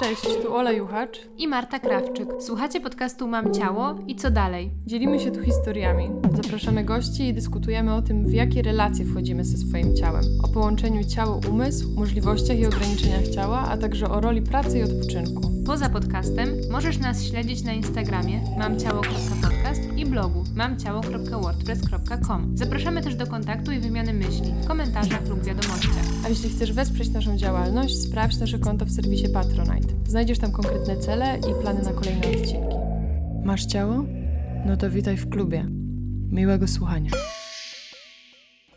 [0.00, 1.20] Cześć, tu Ola Juchacz.
[1.38, 2.28] i Marta Krawczyk.
[2.40, 4.70] Słuchacie podcastu Mam Ciało i co dalej?
[4.86, 6.10] Dzielimy się tu historiami.
[6.42, 10.24] Zapraszamy gości i dyskutujemy o tym, w jakie relacje wchodzimy ze swoim ciałem.
[10.44, 15.50] O połączeniu ciało-umysł, możliwościach i ograniczeniach ciała, a także o roli pracy i odpoczynku.
[15.66, 22.56] Poza podcastem możesz nas śledzić na Instagramie mamciało.podcast i blogu mamciało.wordpress.com.
[22.56, 26.04] Zapraszamy też do kontaktu i wymiany myśli w komentarzach lub wiadomościach.
[26.24, 29.94] A jeśli chcesz wesprzeć naszą działalność, sprawdź nasze konto w serwisie Patronite.
[30.06, 32.76] Znajdziesz tam konkretne cele i plany na kolejne odcinki.
[33.44, 34.04] Masz ciało?
[34.66, 35.66] No to witaj w klubie.
[36.30, 37.10] Miłego słuchania.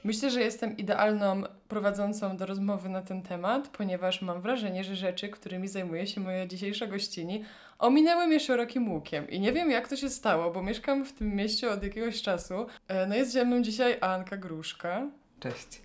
[0.03, 5.29] Myślę, że jestem idealną prowadzącą do rozmowy na ten temat, ponieważ mam wrażenie, że rzeczy,
[5.29, 7.43] którymi zajmuje się moja dzisiejsza gościni,
[7.79, 9.29] ominęły mnie szerokim łukiem.
[9.29, 12.65] I nie wiem, jak to się stało, bo mieszkam w tym mieście od jakiegoś czasu.
[12.87, 15.07] E, No jest ze mną dzisiaj Anka Gruszka
[15.39, 15.81] Cześć.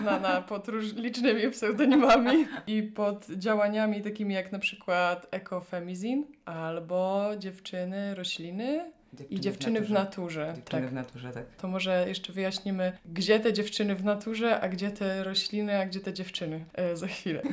[0.00, 8.14] znana pod róż- licznymi pseudonimami i pod działaniami takimi jak na przykład Ecofemizin albo Dziewczyny
[8.14, 8.92] Rośliny
[9.30, 10.52] i Dziewczyny w naturze.
[10.56, 10.90] Dziewczyny Tak.
[10.90, 11.44] w naturze, tak.
[11.56, 16.00] To może jeszcze wyjaśnimy, gdzie te dziewczyny w naturze, a gdzie te rośliny, a gdzie
[16.00, 17.42] te dziewczyny e, za chwilę.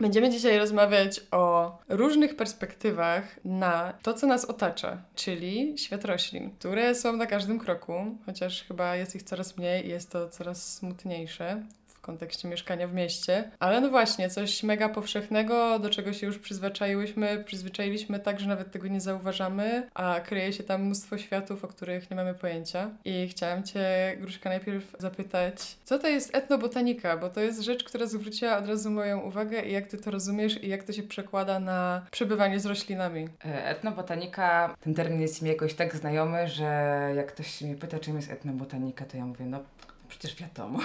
[0.00, 6.94] Będziemy dzisiaj rozmawiać o różnych perspektywach na to, co nas otacza, czyli świat roślin, które
[6.94, 11.62] są na każdym kroku, chociaż chyba jest ich coraz mniej i jest to coraz smutniejsze
[11.85, 13.50] w kontekście mieszkania w mieście.
[13.58, 18.70] Ale no właśnie, coś mega powszechnego, do czego się już przyzwyczaiłyśmy, przyzwyczailiśmy tak, że nawet
[18.70, 22.90] tego nie zauważamy, a kryje się tam mnóstwo światów, o których nie mamy pojęcia.
[23.04, 27.16] I chciałam Cię, Gruszka, najpierw zapytać, co to jest etnobotanika?
[27.16, 30.64] Bo to jest rzecz, która zwróciła od razu moją uwagę i jak Ty to rozumiesz
[30.64, 33.28] i jak to się przekłada na przebywanie z roślinami.
[33.44, 36.64] E, Etnobotanika, ten termin jest mi jakoś tak znajomy, że
[37.16, 39.60] jak ktoś mnie pyta, czym jest etnobotanika, to ja mówię, no
[40.08, 40.78] przecież wiadomo,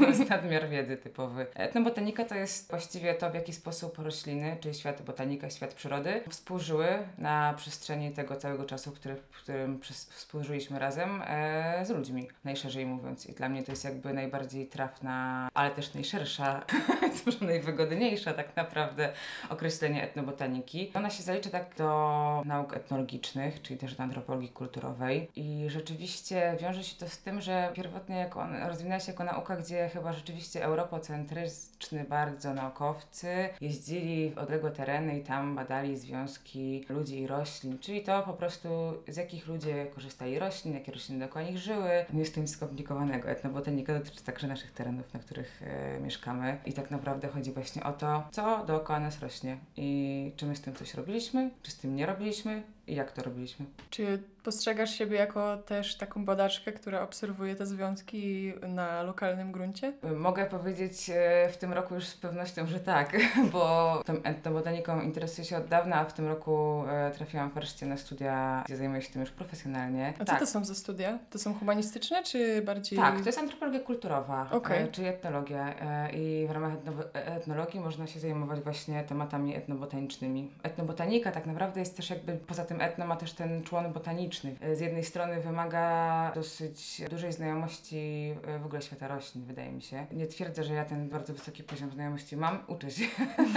[0.00, 1.46] to jest nadmiar wiedzy typowy.
[1.54, 6.86] Etnobotanika to jest właściwie to, w jaki sposób rośliny, czyli świat botanika, świat przyrody, współżyły
[7.18, 13.26] na przestrzeni tego całego czasu, który, w którym współżyliśmy razem e, z ludźmi, najszerzej mówiąc.
[13.26, 16.64] I dla mnie to jest jakby najbardziej trafna, ale też najszersza,
[17.26, 19.12] może najwygodniejsza tak naprawdę
[19.48, 20.90] określenie etnobotaniki.
[20.94, 26.84] Ona się zalicza tak do nauk etnologicznych, czyli też do antropologii kulturowej i rzeczywiście wiąże
[26.84, 30.64] się to z tym, że pierwotnie jako on rozwinęła się jako nauka, gdzie chyba rzeczywiście
[30.64, 38.02] europocentryczny bardzo naukowcy jeździli w odległe tereny i tam badali związki ludzi i roślin, czyli
[38.02, 38.68] to po prostu
[39.08, 41.90] z jakich ludzie korzystali roślin, jakie rośliny dookoła nich żyły.
[42.12, 43.28] Nie jest to nic skomplikowanego.
[43.28, 47.92] Etnobotanika dotyczy także naszych terenów, na których e, mieszkamy i tak naprawdę chodzi właśnie o
[47.92, 51.96] to, co dookoła nas rośnie i czy my z tym coś robiliśmy, czy z tym
[51.96, 53.66] nie robiliśmy i jak to robiliśmy.
[53.90, 59.92] Czy postrzegasz siebie jako też taką badaczkę, która obserwuje te związki na lokalnym gruncie?
[60.16, 63.16] Mogę powiedzieć e, w tym roku już z pewnością, że tak,
[63.52, 67.96] bo tą etnobotaniką interesuję się od dawna, a w tym roku e, trafiłam wreszcie na
[67.96, 70.14] studia, gdzie zajmuję się tym już profesjonalnie.
[70.16, 70.40] A co tak.
[70.40, 71.18] to są za studia?
[71.30, 72.98] To są humanistyczne, czy bardziej...
[72.98, 75.74] Tak, to jest antropologia kulturowa, e, czyli etnologia
[76.12, 80.50] i w ramach etno, etnologii można się zajmować właśnie tematami etnobotanicznymi.
[80.62, 84.56] Etnobotanika tak naprawdę jest też jakby, poza tym etno ma też ten człon botaniczny.
[84.60, 89.82] E, Z jednej strony wymaga dosyć dużej znajomości e, w ogóle świata roślin, wydaje mi
[89.82, 90.06] się.
[90.12, 93.04] Nie twierdzę, że ja ten bardzo wysoki poziom znajomości mam, uczę się.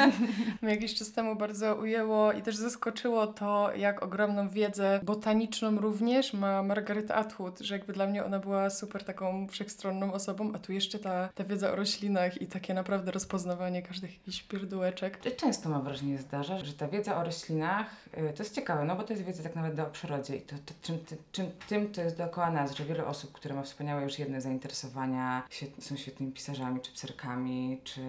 [0.62, 6.34] Mnie jakiś czas temu bardzo ujęło i też zaskoczyło to, jak ogromną wiedzę botaniczną również
[6.34, 10.74] ma Margaret Atwood, że jakby dla mnie ona była super taką wszechstronną osobą, a tu
[10.74, 15.36] jeszcze ta, ta wiedza o roślinach i takie naprawdę rozpoznawanie każdych jakichś pierdółeczek.
[15.36, 19.03] Często mam wrażenie zdarza, że ta wiedza o roślinach, y, to jest ciekawe, no bo
[19.04, 22.02] to jest wiedza tak naprawdę o przyrodzie i to, to czym, ty, czym tym to
[22.02, 26.32] jest dookoła nas, że wiele osób, które ma wspaniałe już jedne zainteresowania, świet, są świetnymi
[26.32, 28.02] pisarzami, czy pserkami, czy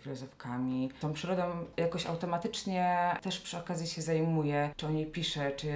[0.00, 1.42] filozofkami, tą przyrodą
[1.76, 5.68] jakoś automatycznie też przy okazji się zajmuje, czy o niej pisze, czy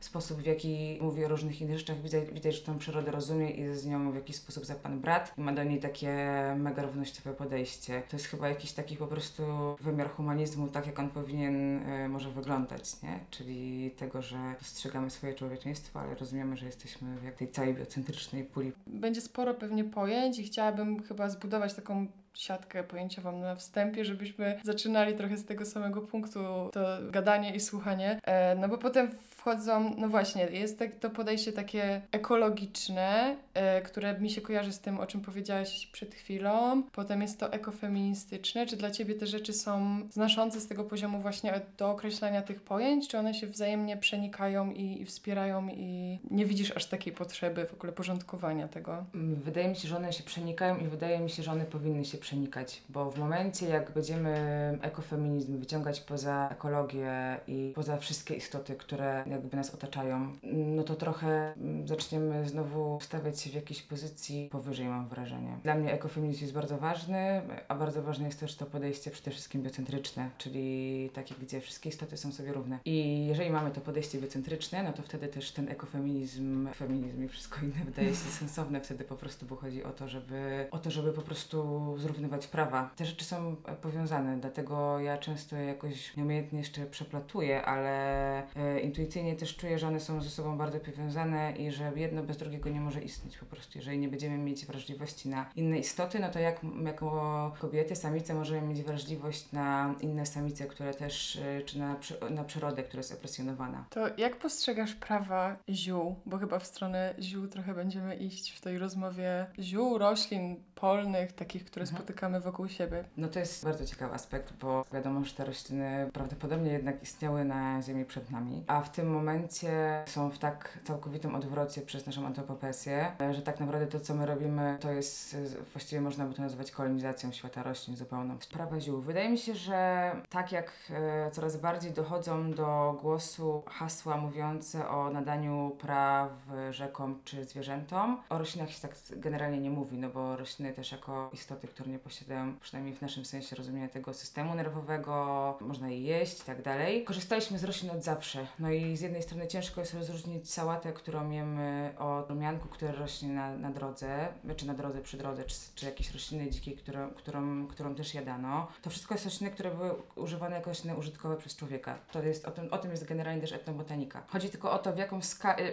[0.00, 3.74] sposób, w jaki mówi o różnych innych rzeczach, widać, widać, że tą przyrodę rozumie i
[3.74, 6.16] z nią w jakiś sposób za pan brat i ma do niej takie
[6.56, 8.02] mega równościowe podejście.
[8.10, 9.42] To jest chyba jakiś taki po prostu
[9.80, 13.20] wymiar humanizmu, tak jak on powinien e, może wyglądać, nie?
[13.30, 18.72] Czyli tego, że dostrzegamy swoje człowieczeństwo, ale rozumiemy, że jesteśmy w tej całej biocentrycznej puli.
[18.86, 25.14] Będzie sporo pewnie pojęć i chciałabym chyba zbudować taką siatkę pojęciową na wstępie, żebyśmy zaczynali
[25.14, 26.40] trochę z tego samego punktu
[26.72, 28.20] to gadanie i słuchanie.
[28.24, 33.36] E, no bo potem wchodzą, no właśnie, jest tak, to podejście takie ekologiczne,
[33.84, 36.82] które mi się kojarzy z tym, o czym powiedziałaś przed chwilą.
[36.92, 38.66] Potem jest to ekofeministyczne.
[38.66, 43.08] Czy dla Ciebie te rzeczy są znoszące z tego poziomu właśnie do określania tych pojęć?
[43.08, 47.74] Czy one się wzajemnie przenikają i, i wspierają i nie widzisz aż takiej potrzeby w
[47.74, 49.04] ogóle porządkowania tego?
[49.14, 52.04] Mm, Wydaje mi się, że one się przenikają i wydaje mi się, że one powinny
[52.04, 54.38] się przenikać, bo w momencie jak będziemy
[54.82, 61.52] ekofeminizm wyciągać poza ekologię i poza wszystkie istoty, które jakby nas otaczają, no to trochę
[61.54, 65.58] mm, zaczniemy znowu stawiać się w jakiejś pozycji powyżej, mam wrażenie.
[65.62, 69.62] Dla mnie ekofeminizm jest bardzo ważny, a bardzo ważne jest też to podejście przede wszystkim
[69.62, 72.78] biocentryczne, czyli takie, gdzie wszystkie istoty są sobie równe.
[72.84, 77.60] I jeżeli mamy to podejście biocentryczne, no to wtedy też ten ekofeminizm, feminizm i wszystko
[77.62, 81.12] inne wydaje się sensowne wtedy po prostu, bo chodzi o to, żeby, o to, żeby
[81.12, 82.90] po prostu zrównywać prawa.
[82.96, 89.56] Te rzeczy są powiązane, dlatego ja często jakoś nieumiejętnie jeszcze przeplatuję, ale e, intuicyjnie też
[89.56, 93.00] czuję, że one są ze sobą bardzo powiązane i że jedno bez drugiego nie może
[93.00, 93.78] istnieć po prostu.
[93.78, 98.66] Jeżeli nie będziemy mieć wrażliwości na inne istoty, no to jak jako kobiety, samice możemy
[98.68, 101.96] mieć wrażliwość na inne samice, które też, e, czy na,
[102.30, 103.84] na przyrodę, która jest opresjonowana.
[103.90, 106.16] To jak postrzegasz prawa ziół?
[106.26, 111.64] Bo chyba w stronę ziół trochę będziemy iść w tej rozmowie ziół, roślin polnych, takich,
[111.64, 111.96] które Mhm.
[112.02, 113.04] spotykamy wokół siebie.
[113.16, 117.82] No to jest bardzo ciekawy aspekt, bo wiadomo, że te rośliny prawdopodobnie jednak istniały na
[117.82, 123.12] Ziemi przed nami, a w tym momencie są w tak całkowitym odwrocie przez naszą antropopesję,
[123.30, 125.36] że tak naprawdę to, co my robimy, to jest
[125.72, 128.36] właściwie można by to nazwać kolonizacją świata roślin zupełną.
[128.40, 129.00] Sprawa ziół.
[129.00, 135.10] Wydaje mi się, że tak jak e, coraz bardziej dochodzą do głosu hasła mówiące o
[135.10, 136.30] nadaniu praw
[136.70, 141.30] rzekom czy zwierzętom, o roślinach się tak generalnie nie mówi, no bo rośliny też jako
[141.32, 146.40] istoty, które nie posiadają, przynajmniej w naszym sensie rozumienia tego systemu nerwowego, można je jeść
[146.40, 147.04] i tak dalej.
[147.04, 148.46] Korzystaliśmy z roślin od zawsze.
[148.58, 153.28] No i z jednej strony ciężko jest rozróżnić sałatę, którą jemy od rumianku, które rośnie
[153.28, 157.66] na, na drodze, czy na drodze, przy drodze, czy, czy jakieś rośliny dzikie, którą, którą,
[157.66, 158.68] którą też jadano.
[158.82, 161.98] To wszystko jest rośliny, które były używane jako rośliny użytkowe przez człowieka.
[162.12, 164.22] To jest, o, tym, o tym jest generalnie też etnobotanika.
[164.28, 165.20] Chodzi tylko o to, w jaką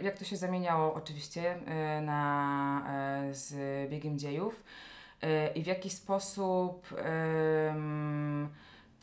[0.02, 3.56] jak to się zamieniało oczywiście e, na, e, z
[3.90, 4.64] biegiem dziejów
[5.56, 6.88] i w jaki sposób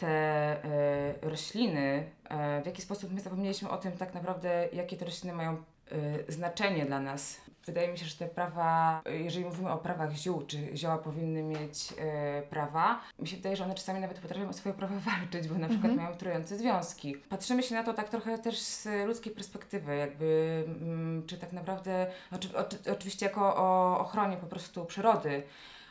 [0.03, 5.05] te e, rośliny, e, w jaki sposób my zapomnieliśmy o tym tak naprawdę, jakie te
[5.05, 7.41] rośliny mają e, znaczenie dla nas.
[7.67, 11.43] Wydaje mi się, że te prawa, e, jeżeli mówimy o prawach ziół, czy zioła powinny
[11.43, 15.49] mieć e, prawa, mi się wydaje, że one czasami nawet potrafią o swoje prawa walczyć,
[15.49, 17.15] bo na przykład mają trujące związki.
[17.15, 22.07] Patrzymy się na to tak trochę też z ludzkiej perspektywy, jakby mm, czy tak naprawdę,
[22.33, 25.43] oczy, oczy, oczywiście jako o ochronie po prostu przyrody,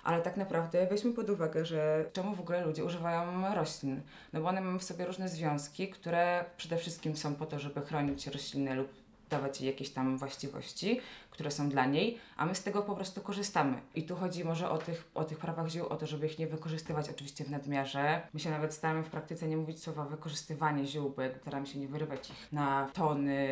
[0.03, 4.01] ale tak naprawdę weźmy pod uwagę, że czemu w ogóle ludzie używają roślin?
[4.33, 7.81] No bo one mają w sobie różne związki, które przede wszystkim są po to, żeby
[7.81, 8.87] chronić roślinę lub
[9.29, 10.99] dawać jej jakieś tam właściwości,
[11.31, 13.81] które są dla niej, a my z tego po prostu korzystamy.
[13.95, 16.47] I tu chodzi może o tych, o tych prawach ziół, o to, żeby ich nie
[16.47, 18.21] wykorzystywać oczywiście w nadmiarze.
[18.33, 21.79] My się nawet staramy w praktyce nie mówić słowa wykorzystywanie ziół, bo jakby staramy się
[21.79, 23.47] nie wyrywać ich na tony,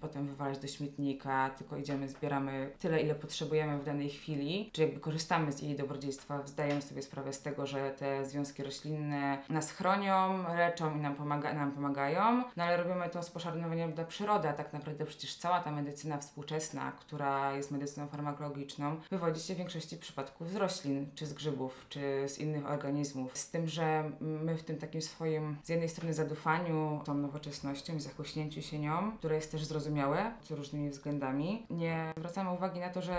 [0.00, 5.00] potem wywalać do śmietnika, tylko idziemy, zbieramy tyle, ile potrzebujemy w danej chwili, czy jakby
[5.00, 10.44] korzystamy z jej dobrodziejstwa, zdajemy sobie sprawę z tego, że te związki roślinne nas chronią,
[10.56, 14.52] leczą i nam, pomaga, nam pomagają, no ale robimy to z poszanowaniem dla przyrody, a
[14.52, 17.23] tak naprawdę przecież cała ta medycyna współczesna, która
[17.56, 22.38] jest medycyną farmakologiczną, wywodzi się w większości przypadków z roślin, czy z grzybów, czy z
[22.38, 23.38] innych organizmów.
[23.38, 28.00] Z tym, że my w tym takim swoim, z jednej strony zadufaniu tą nowoczesnością i
[28.00, 33.02] zachłyśnięciu się nią, które jest też zrozumiałe z różnymi względami, nie zwracamy uwagi na to,
[33.02, 33.18] że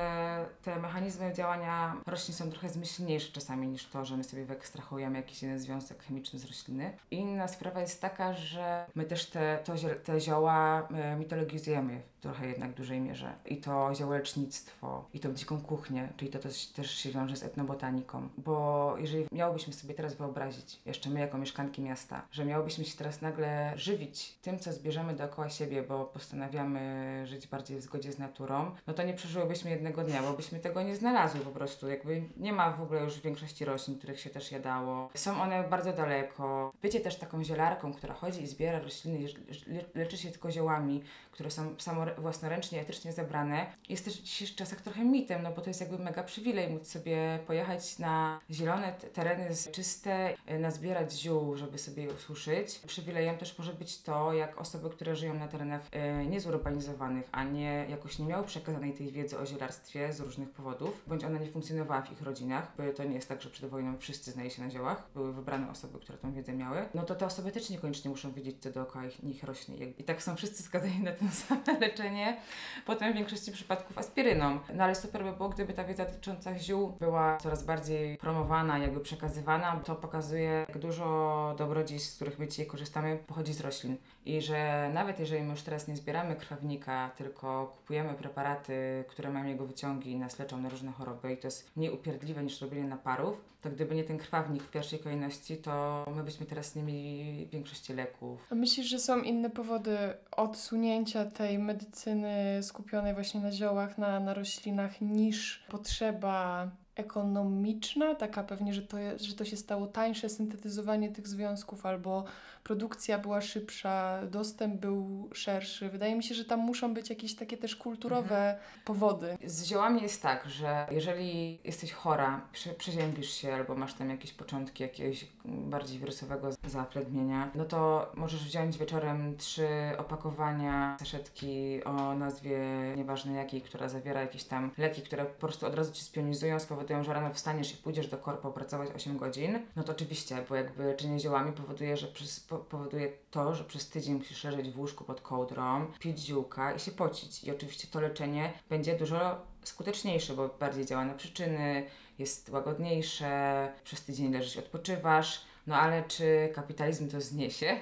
[0.63, 5.43] te mechanizmy działania roślin są trochę zmyślniejsze czasami niż to, że my sobie wyekstrahujemy jakiś
[5.43, 6.97] jeden związek chemiczny z rośliny.
[7.11, 12.47] Inna sprawa jest taka, że my też te, to, te zioła e, mitologizujemy w trochę
[12.47, 13.33] jednak dużej mierze.
[13.45, 18.29] I to ziołolecznictwo, i tą dziką kuchnię, czyli to też, też się wiąże z etnobotaniką.
[18.37, 23.21] Bo jeżeli miałobyśmy sobie teraz wyobrazić, jeszcze my jako mieszkanki miasta, że miałobyśmy się teraz
[23.21, 28.71] nagle żywić tym, co zbierzemy dookoła siebie, bo postanawiamy żyć bardziej w zgodzie z naturą,
[28.87, 31.89] no to nie przeżyłybyśmy jednego dnia, bo byśmy tego nie znalazły po prostu.
[31.89, 35.09] Jakby nie ma w ogóle już większości roślin, których się też jadało.
[35.15, 36.71] Są one bardzo daleko.
[36.81, 39.27] Bycie też taką zielarką, która chodzi i zbiera rośliny,
[39.67, 44.55] le- leczy się tylko ziołami, które są samo własnoręcznie, etycznie zebrane, jest też w dzisiejszych
[44.55, 48.93] czasach trochę mitem, no bo to jest jakby mega przywilej móc sobie pojechać na zielone
[48.93, 52.79] te- tereny czyste, y, nazbierać ziół, żeby sobie je ususzyć.
[52.87, 55.81] Przywilejem też może być to, jak osoby, które żyją na terenach
[56.21, 61.03] y, niezurbanizowanych, a nie jakoś nie miały przekazanej tej wiedzy o zielarstwie z różnych powodów,
[61.07, 63.97] bądź ona nie funkcjonowała w ich rodzinach, bo to nie jest tak, że przed wojną
[63.97, 67.25] wszyscy znali się na ziołach, były wybrane osoby, które tą wiedzę miały, no to te
[67.25, 69.75] osoby też niekoniecznie muszą wiedzieć, co dookoła ich, nich rośnie.
[69.75, 72.37] I tak są wszyscy skazani na to same leczenie.
[72.85, 74.59] Potem w większości przypadków przypadków aspiryną.
[74.73, 78.99] No ale super by było, gdyby ta wiedza dotycząca ziół była coraz bardziej promowana, jakby
[78.99, 79.79] przekazywana.
[79.85, 83.97] To pokazuje, jak dużo dobrodziejstw, z których my dzisiaj korzystamy, pochodzi z roślin.
[84.25, 89.45] I że nawet jeżeli my już teraz nie zbieramy krwawnika, tylko kupujemy preparaty, które mają
[89.45, 92.87] jego wyciągi i nas leczą na różne choroby i to jest mniej upierdliwe niż robienie
[92.87, 97.47] naparów, to gdyby nie ten krwawnik w pierwszej kolejności, to my byśmy teraz nie mieli
[97.47, 98.47] większości leków.
[98.51, 99.97] A myślisz, że są inne powody
[100.31, 108.73] odsunięcia tej medycyny skupionej właśnie na ziołach, na, na roślinach, niż potrzeba ekonomiczna, taka pewnie,
[108.73, 112.25] że to, że to się stało tańsze syntetyzowanie tych związków, albo
[112.65, 115.89] produkcja była szybsza, dostęp był szerszy.
[115.89, 119.37] Wydaje mi się, że tam muszą być jakieś takie też kulturowe powody.
[119.45, 124.33] Z ziołami jest tak, że jeżeli jesteś chora, prze, przeziębisz się albo masz tam jakieś
[124.33, 129.67] początki jakiegoś bardziej wirusowego zaplegmienia, no to możesz wziąć wieczorem trzy
[129.97, 132.59] opakowania saszetki o nazwie
[132.97, 137.03] nieważne jakiej, która zawiera jakieś tam leki, które po prostu od razu Ci spionizują, spowodują,
[137.03, 139.59] że rano wstaniesz i pójdziesz do korpo pracować 8 godzin.
[139.75, 144.15] No to oczywiście, bo jakby czynienie ziołami powoduje, że przez, powoduje to, że przez tydzień
[144.15, 147.43] musisz leżeć w łóżku pod kołdrą, pić ziółka i się pocić.
[147.43, 151.85] I oczywiście to leczenie będzie dużo skuteczniejsze, bo bardziej działa na przyczyny,
[152.19, 155.41] jest łagodniejsze, przez tydzień leżysz i odpoczywasz.
[155.67, 157.77] No ale czy kapitalizm to zniesie?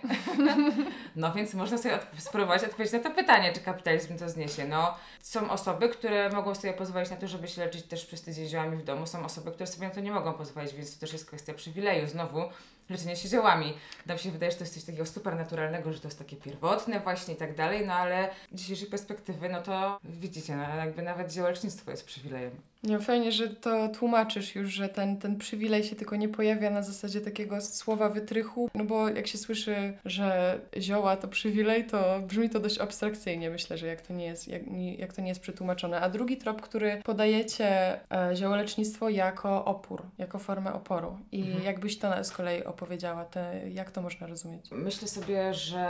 [1.15, 4.67] no więc można sobie odp- spróbować odpowiedzieć na to pytanie, czy kapitalizm to zniesie.
[4.67, 8.47] No są osoby, które mogą sobie pozwolić na to, żeby się leczyć też przez tydzień
[8.47, 9.07] ziołami w domu.
[9.07, 12.07] Są osoby, które sobie na to nie mogą pozwolić, więc to też jest kwestia przywileju.
[12.07, 12.41] Znowu
[12.89, 13.73] leczenie się ziołami.
[14.05, 16.99] Nam się wydaje, że to jest coś takiego super naturalnego, że to jest takie pierwotne
[16.99, 21.33] właśnie i tak dalej, no ale z dzisiejszej perspektywy, no to widzicie, no jakby nawet
[21.33, 22.72] ziołecznictwo jest przywilejem.
[22.83, 26.81] Nie, fajnie, że to tłumaczysz już, że ten, ten przywilej się tylko nie pojawia na
[26.81, 32.49] zasadzie takiego słowa wytrychu, no bo jak się słyszy, że zioła to przywilej, to brzmi
[32.49, 34.61] to dość abstrakcyjnie, myślę, że jak to nie jest, jak,
[34.97, 36.01] jak to nie jest przetłumaczone.
[36.01, 37.67] A drugi trop, który podajecie
[38.11, 41.17] e, ziołolecznictwo jako opór, jako formę oporu.
[41.31, 41.63] I Mhm.
[41.63, 44.65] jakbyś to z kolei opowiedziała, te, jak to można rozumieć?
[44.71, 45.85] Myślę sobie, że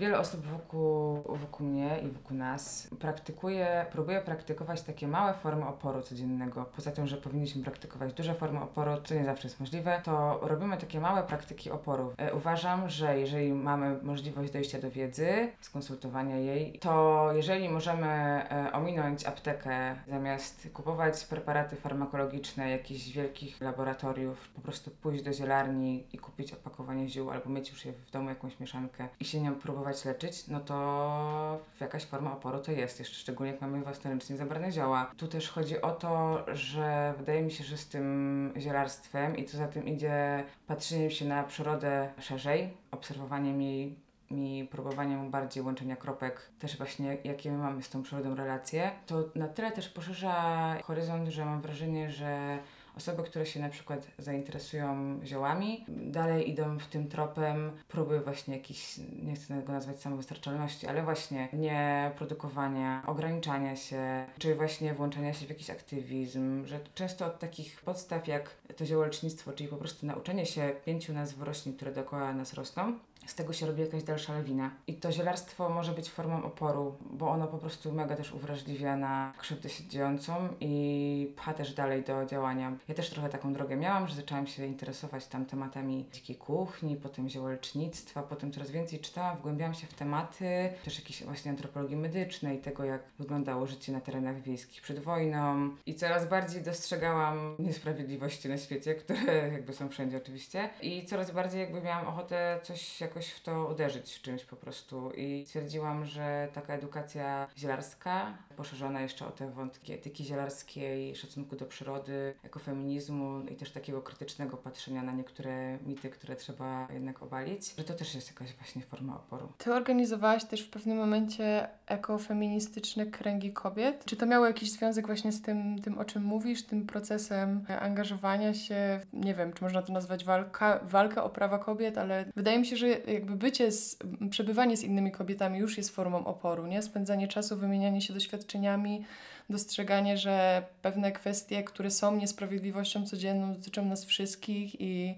[0.00, 6.02] wiele osób wokół, wokół mnie i wokół nas praktykuje, próbuje praktykować takie małe formy oporu
[6.02, 6.31] codziennego.
[6.76, 10.76] Poza tym, że powinniśmy praktykować duże formy oporu, co nie zawsze jest możliwe, to robimy
[10.76, 12.14] takie małe praktyki oporu.
[12.16, 18.72] E, uważam, że jeżeli mamy możliwość dojścia do wiedzy, skonsultowania jej, to jeżeli możemy e,
[18.72, 26.18] ominąć aptekę, zamiast kupować preparaty farmakologiczne jakichś wielkich laboratoriów, po prostu pójść do zielarni i
[26.18, 30.04] kupić opakowanie ziół albo mieć już je w domu jakąś mieszankę i się nią próbować
[30.04, 35.10] leczyć, no to jakaś forma oporu to jest, jeszcze szczególnie jak mamy własnoręcznie zabrane zioła.
[35.16, 36.21] Tu też chodzi o to,
[36.52, 41.24] że wydaje mi się, że z tym zielarstwem i co za tym idzie patrzeniem się
[41.24, 43.96] na przyrodę szerzej, obserwowaniem jej
[44.30, 49.24] i próbowaniem bardziej łączenia kropek, też właśnie jakie my mamy z tą przyrodą relacje, to
[49.34, 52.58] na tyle też poszerza horyzont, że mam wrażenie, że
[52.96, 59.00] osoby, które się na przykład zainteresują ziołami, dalej idą w tym tropem próby właśnie jakichś,
[59.22, 65.46] nie chcę go nazwać samowystarczalności, ale właśnie nie produkowania, ograniczania się, czy właśnie włączania się
[65.46, 70.46] w jakiś aktywizm, że często od takich podstaw jak to ziołolecznictwo, czyli po prostu nauczenie
[70.46, 74.70] się pięciu nazw roślin, które dookoła nas rosną, z tego się robi jakaś dalsza lawina.
[74.86, 79.32] I to zielarstwo może być formą oporu, bo ono po prostu mega też uwrażliwia na
[79.38, 82.72] krzywdę się dziejącą i pcha też dalej do działania.
[82.88, 87.28] Ja też trochę taką drogę miałam, że zaczęłam się interesować tam tematami dzikiej kuchni, potem
[87.28, 92.84] ziołolecznictwa, potem coraz więcej czytałam, wgłębiałam się w tematy też jakiejś właśnie antropologii medycznej, tego
[92.84, 98.94] jak wyglądało życie na terenach wiejskich przed wojną i coraz bardziej dostrzegałam niesprawiedliwości na świecie,
[98.94, 103.66] które jakby są wszędzie oczywiście i coraz bardziej jakby miałam ochotę coś jakoś w to
[103.66, 109.92] uderzyć czymś po prostu i stwierdziłam, że taka edukacja zielarska, poszerzona jeszcze o te wątki
[109.92, 116.36] etyki zielarskiej, szacunku do przyrody, ekofeminizmu i też takiego krytycznego patrzenia na niektóre mity, które
[116.36, 119.52] trzeba jednak obalić, że to też jest jakaś właśnie forma oporu.
[119.58, 124.04] Ty organizowałaś też w pewnym momencie ekofeministyczne kręgi kobiet.
[124.04, 128.54] Czy to miało jakiś związek właśnie z tym, tym o czym mówisz, tym procesem angażowania
[128.54, 132.66] się, nie wiem, czy można to nazwać walka, walkę o prawa kobiet, ale wydaje mi
[132.66, 133.98] się, że jakby bycie, z,
[134.30, 136.82] przebywanie z innymi kobietami już jest formą oporu, nie?
[136.82, 139.04] Spędzanie czasu, wymienianie się doświadczeniami,
[139.50, 145.14] dostrzeganie, że pewne kwestie, które są niesprawiedliwością codzienną, dotyczą nas wszystkich i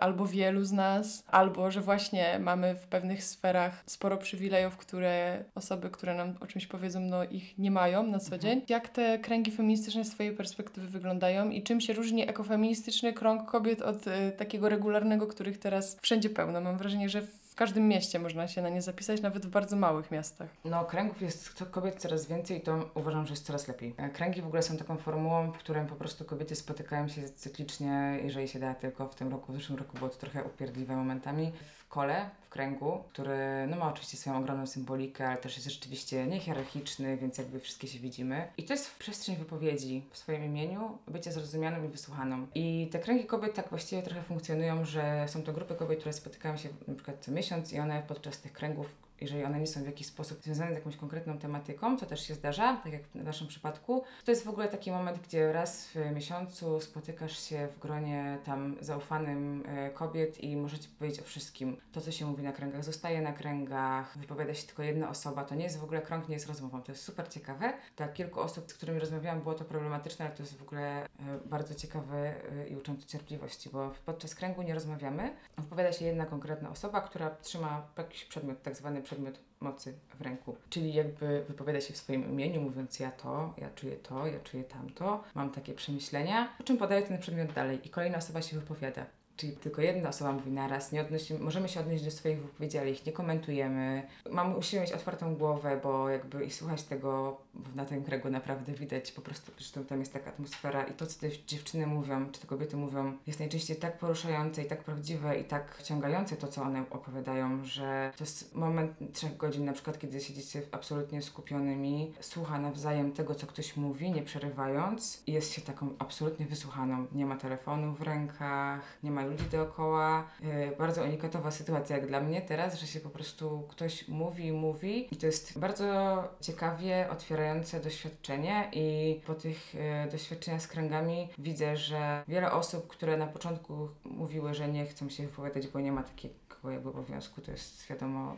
[0.00, 5.90] albo wielu z nas, albo że właśnie mamy w pewnych sferach sporo przywilejów, które osoby,
[5.90, 8.62] które nam o czymś powiedzą, no ich nie mają na co dzień.
[8.68, 13.82] Jak te kręgi feministyczne z Twojej perspektywy wyglądają i czym się różni ekofeministyczny krąg kobiet
[13.82, 16.60] od e, takiego regularnego, których teraz wszędzie pełno?
[16.60, 17.22] Mam wrażenie, że
[17.58, 20.48] każdym mieście można się na nie zapisać, nawet w bardzo małych miastach.
[20.64, 23.94] No, kręgów jest kobiet coraz więcej i to uważam, że jest coraz lepiej.
[23.96, 28.20] E, Kręgi w ogóle są taką formułą, w którym po prostu kobiety spotykają się cyklicznie,
[28.22, 31.52] jeżeli się da tylko w tym roku, w zeszłym roku było to trochę upierdliwe momentami,
[31.88, 37.16] kole, w kręgu, który no, ma oczywiście swoją ogromną symbolikę, ale też jest rzeczywiście niehierarchiczny,
[37.16, 38.48] więc jakby wszystkie się widzimy.
[38.56, 42.46] I to jest przestrzeń wypowiedzi w swoim imieniu, bycia zrozumianą i wysłuchaną.
[42.54, 46.56] I te kręgi kobiet tak właściwie trochę funkcjonują, że są to grupy kobiet, które spotykają
[46.56, 49.86] się na przykład co miesiąc i one podczas tych kręgów jeżeli one nie są w
[49.86, 53.46] jakiś sposób związane z jakąś konkretną tematyką, co też się zdarza, tak jak w naszym
[53.46, 58.38] przypadku, to jest w ogóle taki moment, gdzie raz w miesiącu spotykasz się w gronie
[58.44, 61.76] tam zaufanym e, kobiet i możecie powiedzieć o wszystkim.
[61.92, 65.54] To, co się mówi na kręgach, zostaje na kręgach, wypowiada się tylko jedna osoba, to
[65.54, 66.82] nie jest w ogóle krąg, nie jest rozmową.
[66.82, 67.72] To jest super ciekawe.
[67.96, 71.06] Dla kilku osób, z którymi rozmawiałam, było to problematyczne, ale to jest w ogóle e,
[71.44, 75.36] bardzo ciekawe e, i uczące cierpliwości, bo podczas kręgu nie rozmawiamy.
[75.58, 80.56] Wypowiada się jedna konkretna osoba, która trzyma jakiś przedmiot, tak zwany przedmiot mocy w ręku.
[80.70, 84.64] Czyli jakby wypowiada się w swoim imieniu, mówiąc ja to, ja czuję to, ja czuję
[84.64, 89.06] tamto, mam takie przemyślenia, po czym podaje ten przedmiot dalej i kolejna osoba się wypowiada.
[89.38, 92.90] Czyli tylko jedna osoba mówi naraz, nie odnosimy, możemy się odnieść do swoich wypowiedzi, ale
[92.90, 94.02] ich nie komentujemy.
[94.30, 97.38] Mamy, musimy mieć otwartą głowę, bo jakby i słuchać tego
[97.74, 101.20] na tym kręgu naprawdę widać po prostu, że tam jest taka atmosfera i to, co
[101.20, 105.44] te dziewczyny mówią, czy te kobiety mówią, jest najczęściej tak poruszające i tak prawdziwe i
[105.44, 110.20] tak wciągające to, co one opowiadają, że to jest moment trzech godzin, na przykład, kiedy
[110.20, 115.90] siedzicie absolutnie skupionymi, słucha nawzajem tego, co ktoś mówi, nie przerywając i jest się taką
[115.98, 117.06] absolutnie wysłuchaną.
[117.12, 120.26] Nie ma telefonu w rękach, nie ma ludzi dookoła.
[120.42, 125.14] Yy, bardzo unikatowa sytuacja jak dla mnie teraz, że się po prostu ktoś mówi mówi
[125.14, 129.80] i to jest bardzo ciekawie otwierające doświadczenie i po tych yy,
[130.12, 135.22] doświadczeniach z kręgami widzę, że wiele osób, które na początku mówiły, że nie chcą się
[135.22, 138.36] wypowiadać, bo nie ma takiego jakby obowiązku, to jest wiadomo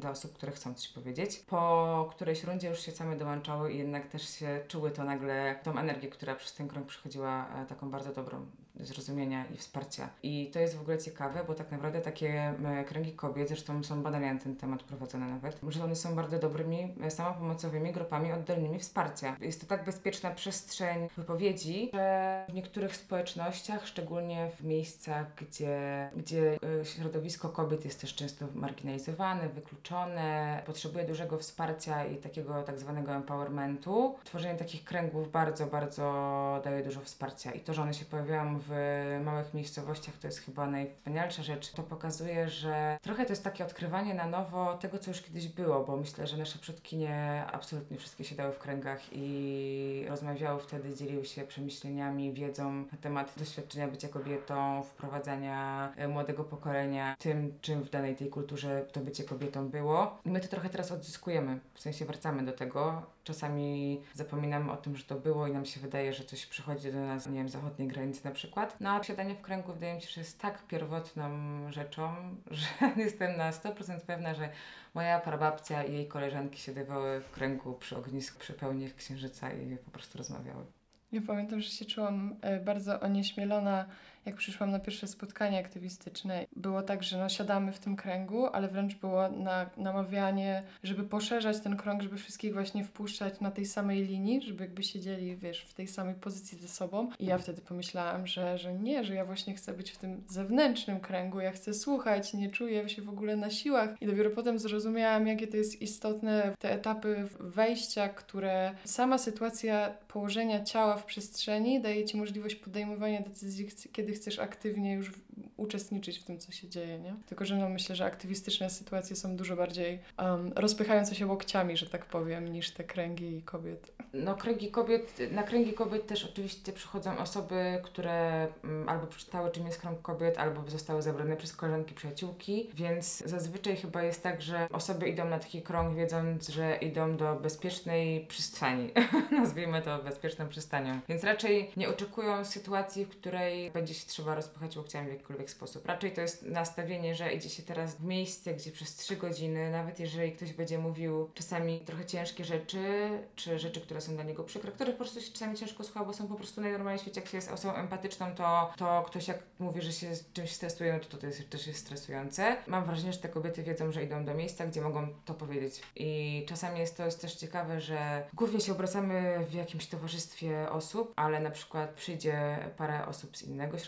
[0.00, 1.38] dla osób, które chcą coś powiedzieć.
[1.38, 5.78] Po którejś rundzie już się same dołączały i jednak też się czuły to nagle, tą
[5.78, 8.46] energię, która przez ten krąg przychodziła, e, taką bardzo dobrą
[8.80, 10.08] zrozumienia i wsparcia.
[10.22, 12.54] I to jest w ogóle ciekawe, bo tak naprawdę takie
[12.86, 16.94] kręgi kobiet, zresztą są badania na ten temat prowadzone nawet, że one są bardzo dobrymi,
[17.02, 19.36] e, samopomocowymi grupami oddolnymi wsparcia.
[19.40, 26.58] Jest to tak bezpieczna przestrzeń wypowiedzi, że w niektórych społecznościach, szczególnie w miejscach, gdzie, gdzie
[26.80, 33.12] e, środowisko kobiet jest też często marginalizowane, wykluczone, potrzebuje dużego wsparcia i takiego tak zwanego
[33.12, 37.52] empowermentu, tworzenie takich kręgów bardzo, bardzo daje dużo wsparcia.
[37.52, 41.72] I to, że one się pojawiają w w małych miejscowościach to jest chyba najwspanialsza rzecz.
[41.72, 45.84] To pokazuje, że trochę to jest takie odkrywanie na nowo tego, co już kiedyś było,
[45.84, 51.42] bo myślę, że nasze przodkinie absolutnie wszystkie siedały w kręgach i rozmawiały wtedy, dzieliły się
[51.42, 58.16] przemyśleniami, wiedzą na temat doświadczenia bycia kobietą, wprowadzania e, młodego pokolenia, tym, czym w danej
[58.16, 60.18] tej kulturze to bycie kobietą było.
[60.24, 63.02] I my to trochę teraz odzyskujemy, w sensie wracamy do tego.
[63.28, 67.00] Czasami zapominamy o tym, że to było i nam się wydaje, że coś przychodzi do
[67.00, 68.76] nas, nie wiem, zachodniej granicy na przykład.
[68.80, 71.30] No a siadanie w kręgu wydaje mi się, że jest tak pierwotną
[71.72, 72.14] rzeczą,
[72.50, 74.48] że jestem na 100% pewna, że
[74.94, 79.90] moja prababcia i jej koleżanki siedały w kręgu przy ognisku, przy pełni księżyca i po
[79.90, 80.64] prostu rozmawiały.
[81.12, 83.86] Ja pamiętam, że się czułam e, bardzo onieśmielona
[84.28, 88.68] jak przyszłam na pierwsze spotkanie aktywistyczne, było tak, że no siadamy w tym kręgu, ale
[88.68, 94.04] wręcz było na, namawianie, żeby poszerzać ten krąg, żeby wszystkich właśnie wpuszczać na tej samej
[94.04, 97.10] linii, żeby jakby siedzieli, wiesz, w tej samej pozycji ze sobą.
[97.18, 101.00] I ja wtedy pomyślałam, że, że nie, że ja właśnie chcę być w tym zewnętrznym
[101.00, 103.90] kręgu, ja chcę słuchać, nie czuję się w ogóle na siłach.
[104.00, 110.64] I dopiero potem zrozumiałam, jakie to jest istotne, te etapy wejścia, które sama sytuacja położenia
[110.64, 115.12] ciała w przestrzeni daje Ci możliwość podejmowania decyzji, kiedy chcesz aktywnie już
[115.56, 117.14] uczestniczyć w tym, co się dzieje, nie?
[117.26, 121.86] Tylko, że no myślę, że aktywistyczne sytuacje są dużo bardziej um, rozpychające się łokciami, że
[121.86, 123.92] tak powiem, niż te kręgi kobiet.
[124.12, 129.66] No kręgi kobiet, na kręgi kobiet też oczywiście przychodzą osoby, które um, albo przeczytały czym
[129.66, 134.68] jest krąg kobiet, albo zostały zabrane przez koleżanki, przyjaciółki, więc zazwyczaj chyba jest tak, że
[134.72, 138.90] osoby idą na taki krąg wiedząc, że idą do bezpiecznej przystani.
[139.40, 141.00] Nazwijmy to bezpieczną przystanią.
[141.08, 145.86] Więc raczej nie oczekują sytuacji, w której będzie się trzeba rozpychać łokciami w jakikolwiek sposób.
[145.86, 150.00] Raczej to jest nastawienie, że idzie się teraz w miejsce, gdzie przez trzy godziny, nawet
[150.00, 154.44] jeżeli ktoś będzie mówił czasami trochę ciężkie rzeczy, czy rzeczy, które które są dla niego
[154.44, 157.20] przykre, których po prostu się czasami ciężko słucha, bo są po prostu najnormalniej w świecie,
[157.20, 160.92] jak się jest osobą empatyczną, to, to ktoś jak mówi, że się z czymś stresuje,
[160.92, 162.56] no to to jest, też jest stresujące.
[162.66, 165.82] Mam wrażenie, że te kobiety wiedzą, że idą do miejsca, gdzie mogą to powiedzieć.
[165.96, 171.12] I czasami jest to jest też ciekawe, że głównie się obracamy w jakimś towarzystwie osób,
[171.16, 173.87] ale na przykład przyjdzie parę osób z innego środowiska,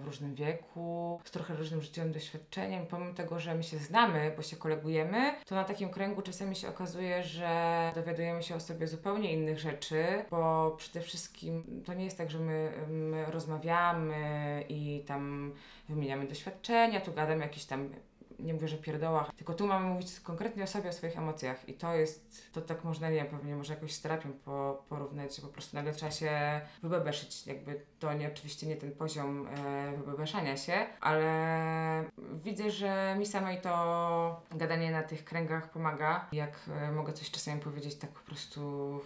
[0.00, 2.86] w różnym wieku, z trochę różnym życiowym doświadczeniem.
[2.86, 6.68] Pomimo tego, że my się znamy, bo się kolegujemy, to na takim kręgu czasami się
[6.68, 12.18] okazuje, że dowiadujemy się o sobie zupełnie innych rzeczy, bo przede wszystkim to nie jest
[12.18, 15.52] tak, że my, my rozmawiamy i tam
[15.88, 17.90] wymieniamy doświadczenia, tu gadamy jakieś tam
[18.38, 21.68] nie mówię, że pierdołach, tylko tu mamy mówić konkretnie o sobie, o swoich emocjach.
[21.68, 25.36] I to jest, to tak można, nie wiem, pewnie może jakoś z terapią po, porównać,
[25.36, 29.96] że po prostu nagle trzeba się wybebeszyć, jakby to nie, oczywiście nie ten poziom e,
[29.96, 36.92] wybebeszania się, ale widzę, że mi samej to gadanie na tych kręgach pomaga, jak e,
[36.92, 39.00] mogę coś czasami powiedzieć tak po prostu,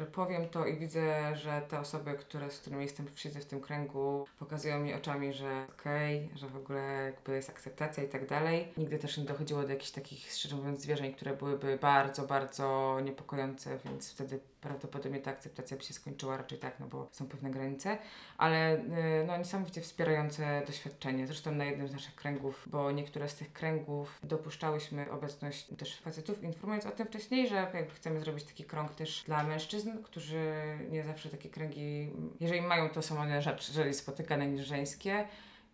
[0.00, 3.60] że powiem to i widzę, że te osoby, które, z którymi jestem, siedzę w tym
[3.60, 8.72] kręgu, pokazują mi oczami, że okej, że w ogóle jakby jest akceptacja i tak dalej.
[8.76, 13.78] Nigdy też nie dochodziło do jakichś takich, szczerze mówiąc, zwierzeń, które byłyby bardzo, bardzo niepokojące,
[13.84, 17.98] więc wtedy prawdopodobnie ta akceptacja by się skończyła raczej tak, no bo są pewne granice,
[18.38, 21.26] ale y, no niesamowicie wspierające doświadczenie.
[21.26, 26.42] Zresztą na jednym z naszych kręgów, bo niektóre z tych kręgów dopuszczałyśmy obecność też facetów,
[26.42, 30.52] informując o tym wcześniej, że jakby chcemy zrobić taki krąg też dla mężczyzn, którzy
[30.90, 35.26] nie zawsze takie kręgi, jeżeli mają to są one rzadziej spotykane niż żeńskie,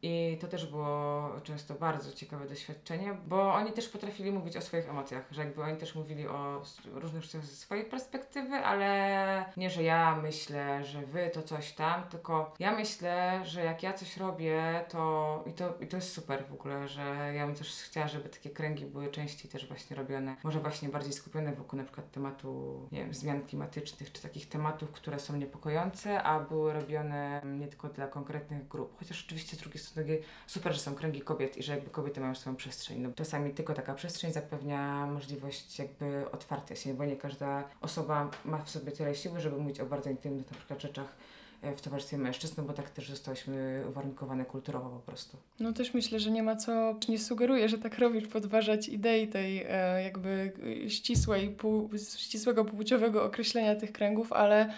[0.03, 4.89] i to też było często bardzo ciekawe doświadczenie, bo oni też potrafili mówić o swoich
[4.89, 9.83] emocjach, że jakby oni też mówili o różnych rzeczach ze swojej perspektywy, ale nie, że
[9.83, 14.85] ja myślę, że wy to coś tam, tylko ja myślę, że jak ja coś robię,
[14.89, 18.29] to i to, i to jest super w ogóle, że ja bym też chciała, żeby
[18.29, 22.81] takie kręgi były częściej też właśnie robione, może właśnie bardziej skupione wokół na przykład tematu,
[22.93, 27.89] nie wiem, zmian klimatycznych, czy takich tematów, które są niepokojące, a były robione nie tylko
[27.89, 31.63] dla konkretnych grup, chociaż oczywiście z drugiej strony takie super, że są kręgi kobiet i
[31.63, 32.99] że jakby kobiety mają swoją przestrzeń.
[33.01, 38.59] No, czasami tylko taka przestrzeń zapewnia możliwość jakby otwarcia się, bo nie każda osoba ma
[38.59, 41.17] w sobie tyle siły, żeby mówić o bardzo intymnych na przykład rzeczach
[41.63, 45.37] e, w towarzystwie mężczyzn, no bo tak też zostałyśmy uwarunkowane kulturowo po prostu.
[45.61, 49.65] No też myślę, że nie ma co, nie sugeruję, że tak robisz, podważać idei tej
[49.69, 50.53] e, jakby
[50.87, 54.73] e, ścisłej, pół, ścisłego płciowego określenia tych kręgów, ale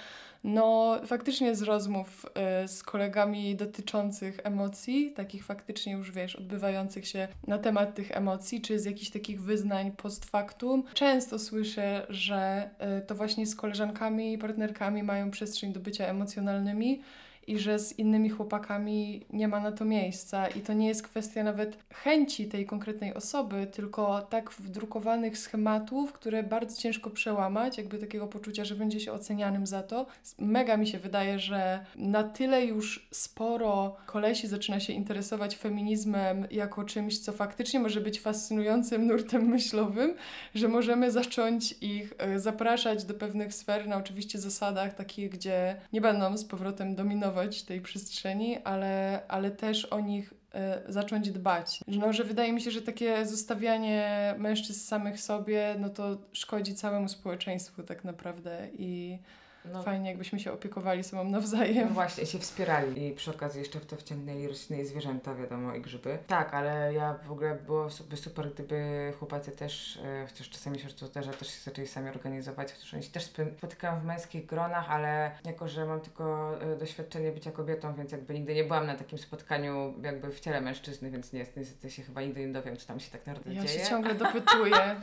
[0.44, 7.28] no faktycznie z rozmów e, z kolegami dotyczących emocji, takich faktycznie już wiesz, odbywających się
[7.46, 13.00] na temat tych emocji, czy z jakichś takich wyznań post factum, często słyszę, że e,
[13.00, 17.00] to właśnie z koleżankami i partnerkami mają przestrzeń do bycia emocjonalnymi,
[17.48, 20.48] i że z innymi chłopakami nie ma na to miejsca.
[20.48, 26.42] I to nie jest kwestia nawet chęci tej konkretnej osoby, tylko tak wdrukowanych schematów, które
[26.42, 30.06] bardzo ciężko przełamać, jakby takiego poczucia, że będzie się ocenianym za to.
[30.38, 36.84] Mega mi się wydaje, że na tyle już sporo kolesi zaczyna się interesować feminizmem jako
[36.84, 40.14] czymś, co faktycznie może być fascynującym nurtem myślowym,
[40.54, 46.00] że możemy zacząć ich e, zapraszać do pewnych sfer na oczywiście zasadach takich, gdzie nie
[46.00, 51.80] będą z powrotem dominować tej przestrzeni, ale, ale też o nich e, zacząć dbać.
[51.86, 57.08] No, że wydaje mi się, że takie zostawianie mężczyzn samych sobie, no to szkodzi całemu
[57.08, 59.18] społeczeństwu tak naprawdę i
[59.64, 61.88] No, fajnie jakbyśmy się opiekowali sobą No nawzajem.
[61.88, 65.80] właśnie, się wspierali i przy okazji jeszcze w to wciągnęli rośliny i zwierzęta, wiadomo, i
[65.80, 66.18] grzyby.
[66.26, 71.06] Tak, ale ja w ogóle byłoby super, gdyby chłopacy też, e, chociaż czasami się to
[71.06, 74.90] zdarza, też się zaczęli sami organizować, chociaż oni się też sp- spotykają w męskich gronach,
[74.90, 78.94] ale jako, że mam tylko e, doświadczenie bycia kobietą, więc jakby nigdy nie byłam na
[78.94, 82.86] takim spotkaniu jakby w ciele mężczyzny, więc nie, niestety się chyba nigdy nie dowiem, co
[82.86, 83.80] tam się tak naprawdę Ja dzieje.
[83.80, 84.76] się ciągle dopytuję.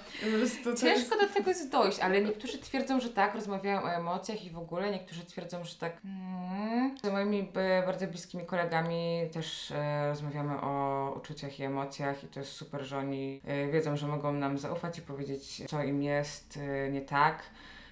[0.64, 0.82] To jest...
[0.82, 4.58] Ciężko do tego jest dojść, ale niektórzy twierdzą, że tak, rozmawiają o emocjach i w
[4.58, 6.02] ogóle, niektórzy twierdzą, że tak.
[6.06, 6.98] Mm.
[7.04, 12.40] Z moimi e, bardzo bliskimi kolegami też e, rozmawiamy o uczuciach i emocjach i to
[12.40, 16.58] jest super, że oni e, wiedzą, że mogą nam zaufać i powiedzieć, co im jest
[16.58, 17.44] e, nie tak.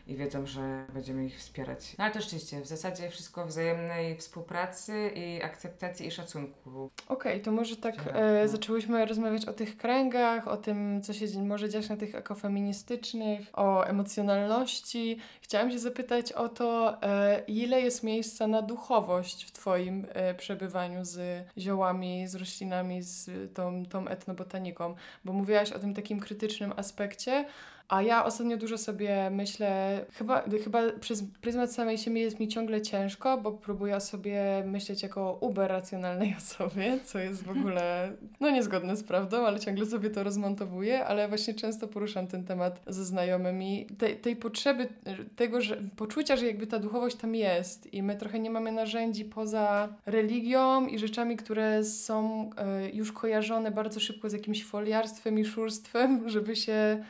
[0.08, 1.96] I wiedzą, że będziemy ich wspierać.
[1.98, 6.90] No ale to rzeczywiście, w zasadzie wszystko wzajemnej współpracy i akceptacji i szacunku.
[7.08, 8.48] Okej, to może tak e, no.
[8.48, 13.84] zaczęłyśmy rozmawiać o tych kręgach, o tym, co się może dziać na tych ekofeministycznych, o
[13.84, 15.18] emocjonalności.
[15.42, 21.06] Chciałam się zapytać o to, e, ile jest miejsca na duchowość w Twoim e, przebywaniu
[21.06, 27.46] z ziołami, z roślinami, z tą, tą etnobotaniką, bo mówiłaś o tym takim krytycznym aspekcie,
[27.90, 32.82] A ja ostatnio dużo sobie myślę, chyba, chyba przez pryzmat samej siebie jest mi ciągle
[32.82, 38.96] ciężko, bo próbuję sobie myśleć jako uber racjonalnej osobie, co jest w ogóle no niezgodne
[38.96, 43.88] z prawdą, ale ciągle sobie to rozmontowuję, ale właśnie często poruszam ten temat ze znajomymi.
[43.98, 44.88] Tej, tej potrzeby,
[45.36, 49.26] tego, że poczucia, że jakby ta duchowość tam jest i my trochę nie mamy narzędzi
[49.26, 55.46] poza religią i rzeczami, które są e, już kojarzone bardzo szybko z jakimś foliarstwem i
[55.46, 57.04] szurstwem, żeby się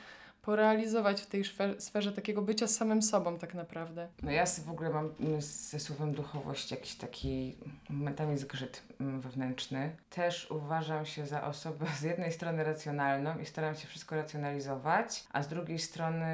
[0.43, 1.43] porealizować w tej
[1.79, 4.07] sferze takiego bycia samym sobą tak naprawdę.
[4.23, 7.55] No ja w ogóle mam mm, ze słowem duchowość jakiś taki
[7.89, 9.95] momentami zgrzyt mm, wewnętrzny.
[10.09, 15.43] Też uważam się za osobę z jednej strony racjonalną i staram się wszystko racjonalizować, a
[15.43, 16.27] z drugiej strony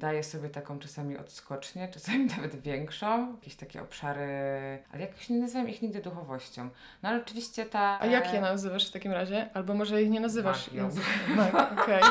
[0.00, 4.28] daję sobie taką czasami odskocznię, czasami nawet większą, jakieś takie obszary,
[4.92, 6.68] ale jakoś nie nazywam ich nigdy duchowością.
[7.02, 8.00] No ale oczywiście ta...
[8.00, 9.50] A jak je nazywasz w takim razie?
[9.54, 10.72] Albo może ich nie nazywasz?
[10.72, 10.90] Magią.
[11.36, 12.02] Mag- Okej.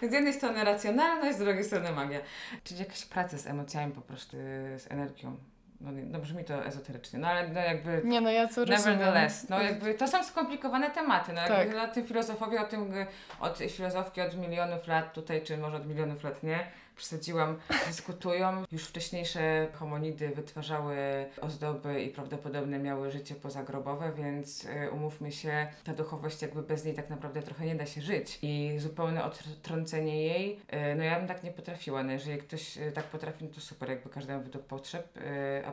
[0.10, 2.20] Z jednej strony racjonalność, z drugiej strony magia.
[2.64, 4.36] Czyli jakaś praca z emocjami po prostu,
[4.76, 5.36] z energią.
[5.80, 8.00] No, nie- no brzmi to ezoterycznie, no ale no jakby...
[8.04, 8.64] Nie no, ja to.
[8.64, 11.58] Nevertheless, no jakby to są skomplikowane tematy, no Tak.
[11.58, 13.06] jakby na tym filozofowie, o tym, y,
[13.40, 16.66] od filozofki od milionów lat tutaj, czy może od milionów lat nie,
[16.96, 18.64] przesadziłam, dyskutują.
[18.72, 20.96] Już wcześniejsze homonidy wytwarzały
[21.40, 26.94] ozdoby i prawdopodobnie miały życie pozagrobowe, więc y, umówmy się, ta duchowość jakby bez niej
[26.94, 31.28] tak naprawdę trochę nie da się żyć i zupełne odtrącenie jej, y, no ja bym
[31.28, 34.64] tak nie potrafiła, no jeżeli ktoś y, tak potrafi, no to super, jakby każdemu według
[34.64, 35.18] potrzeb,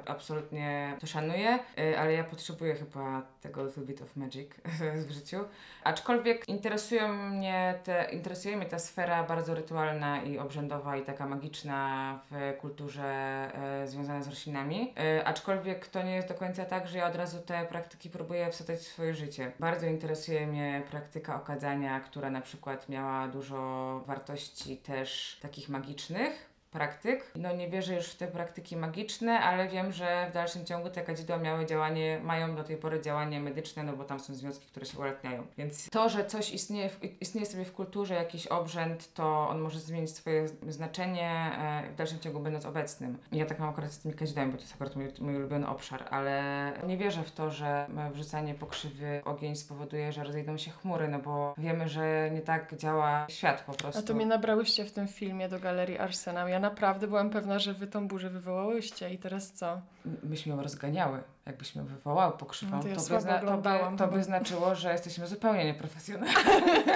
[0.06, 1.60] absolutnie to szanuję,
[1.98, 4.50] ale ja potrzebuję chyba tego little bit of magic
[5.08, 5.38] w życiu.
[5.84, 12.20] Aczkolwiek interesują mnie te, interesuje mnie ta sfera bardzo rytualna i obrzędowa i taka magiczna
[12.32, 14.94] w kulturze e, związana z roślinami.
[14.98, 18.52] E, aczkolwiek to nie jest do końca tak, że ja od razu te praktyki próbuję
[18.52, 19.52] wsadzać w swoje życie.
[19.60, 27.32] Bardzo interesuje mnie praktyka okadzania, która na przykład miała dużo wartości też takich magicznych praktyk.
[27.36, 31.02] No nie wierzę już w te praktyki magiczne, ale wiem, że w dalszym ciągu te
[31.02, 34.86] kadzidła miały działanie, mają do tej pory działanie medyczne, no bo tam są związki, które
[34.86, 35.48] się ulatniają.
[35.58, 39.80] Więc to, że coś istnieje, w, istnieje sobie w kulturze, jakiś obrzęd, to on może
[39.80, 43.18] zmienić swoje znaczenie e, w dalszym ciągu będąc obecnym.
[43.32, 46.08] Ja tak mam akurat z tymi kadzidłami, bo to jest akurat mój, mój ulubiony obszar,
[46.10, 46.44] ale
[46.88, 51.08] nie wierzę w to, że e, wrzucanie pokrzywy w ogień spowoduje, że rozejdą się chmury,
[51.08, 54.00] no bo wiemy, że nie tak działa świat po prostu.
[54.00, 56.48] A to mnie nabrałyście w tym filmie do galerii Arsenał.
[56.48, 59.82] Ja naprawdę byłam pewna, że wy tą burzę wywołałyście i teraz co?
[60.24, 61.24] Myśmy ją rozganiały.
[61.46, 64.76] Jakbyśmy ją wywołały pokrzywą, No to ja to, by zna- to, by, to by znaczyło,
[64.76, 66.36] że jesteśmy zupełnie nieprofesjonalni.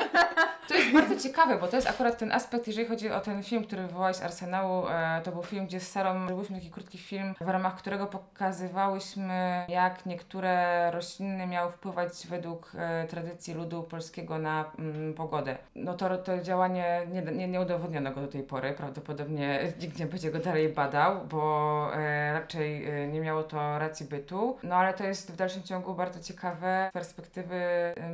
[0.67, 3.63] to jest bardzo ciekawe, bo to jest akurat ten aspekt, jeżeli chodzi o ten film,
[3.63, 7.35] który wywołałeś z Arsenału, e, to był film, gdzie z Sarą robiliśmy taki krótki film,
[7.41, 14.71] w ramach którego pokazywałyśmy, jak niektóre rośliny miały wpływać według e, tradycji ludu polskiego na
[14.79, 15.57] mm, pogodę.
[15.75, 20.05] No to, to działanie nie, nie, nie udowodniono go do tej pory, prawdopodobnie nikt nie
[20.05, 24.57] będzie go dalej badał, bo e, raczej e, nie miało to racji bytu.
[24.63, 27.61] No ale to jest w dalszym ciągu bardzo ciekawe z perspektywy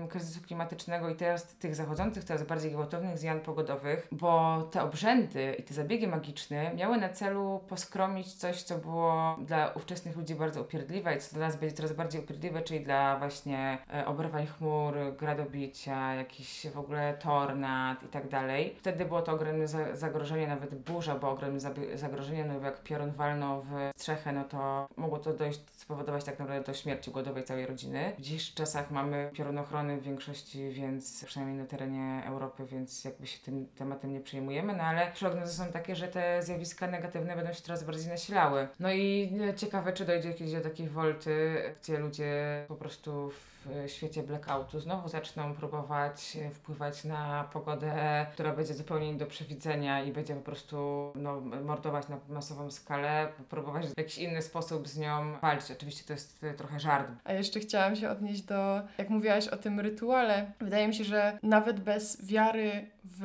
[0.10, 5.64] kryzysu klimatycznego i teraz tych zachodzących, coraz bardziej gwałtownych zmian pogodowych, bo te obrzędy i
[5.64, 11.16] te zabiegi magiczne miały na celu poskromić coś, co było dla ówczesnych ludzi bardzo upierdliwe
[11.16, 16.14] i co dla nas będzie coraz bardziej upierdliwe, czyli dla właśnie e, oberwań chmur, gradobicia,
[16.16, 18.76] jakiś w ogóle tornad i tak dalej.
[18.80, 21.60] Wtedy było to ogromne za- zagrożenie, nawet burza była ogromnym
[21.94, 26.64] zagrożeniem, no jak piorun walnął w strzechę, no to mogło to dojść, spowodować tak naprawdę
[26.64, 28.14] do śmierci głodowej całej rodziny.
[28.18, 33.40] W dzisiejszych czasach mamy piorunochrony w większości, więc przynajmniej na terenie Europy, więc jakby się
[33.40, 37.62] tym tematem nie przejmujemy, no ale prognozy są takie, że te zjawiska negatywne będą się
[37.62, 38.68] coraz bardziej nasilały.
[38.80, 43.90] No i ciekawe, czy dojdzie jakieś do takiej wolty, gdzie ludzie po prostu w e,
[43.90, 44.80] świecie blackoutu.
[44.80, 50.36] Znowu zaczną próbować e, wpływać na pogodę, która będzie zupełnie nie do przewidzenia i będzie
[50.36, 55.72] po prostu no, mordować na masową skalę, próbować w jakiś inny sposób z nią walczyć.
[55.72, 59.58] Oczywiście to jest e, trochę żart, A jeszcze chciałam się odnieść do, jak mówiłaś o
[59.58, 63.24] tym rytuale, wydaje mi się, że nawet bez wiary w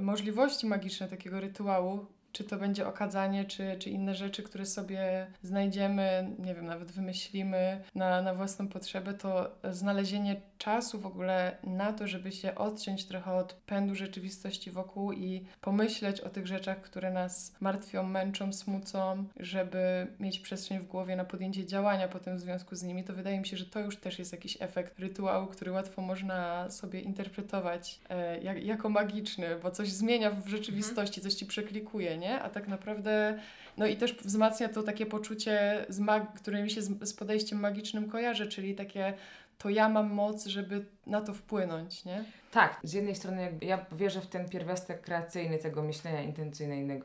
[0.00, 6.30] możliwości magiczne takiego rytuału, czy to będzie okadzanie, czy, czy inne rzeczy, które sobie znajdziemy,
[6.38, 12.08] nie wiem, nawet wymyślimy na, na własną potrzebę, to znalezienie czasu w ogóle na to,
[12.08, 17.52] żeby się odciąć trochę od pędu rzeczywistości wokół i pomyśleć o tych rzeczach, które nas
[17.60, 22.82] martwią, męczą, smucą, żeby mieć przestrzeń w głowie na podjęcie działania potem w związku z
[22.82, 26.02] nimi, to wydaje mi się, że to już też jest jakiś efekt rytuału, który łatwo
[26.02, 32.18] można sobie interpretować e, jak, jako magiczny, bo coś zmienia w rzeczywistości, coś ci przeklikuje,
[32.22, 32.42] nie?
[32.42, 33.38] A tak naprawdę,
[33.78, 37.60] no i też wzmacnia to takie poczucie, z mag- które mi się z, z podejściem
[37.60, 39.14] magicznym kojarzy, czyli takie
[39.58, 42.24] to ja mam moc, żeby na to wpłynąć, nie?
[42.50, 47.04] Tak, z jednej strony jakby ja wierzę w ten pierwiastek kreacyjny tego myślenia intencyjnego,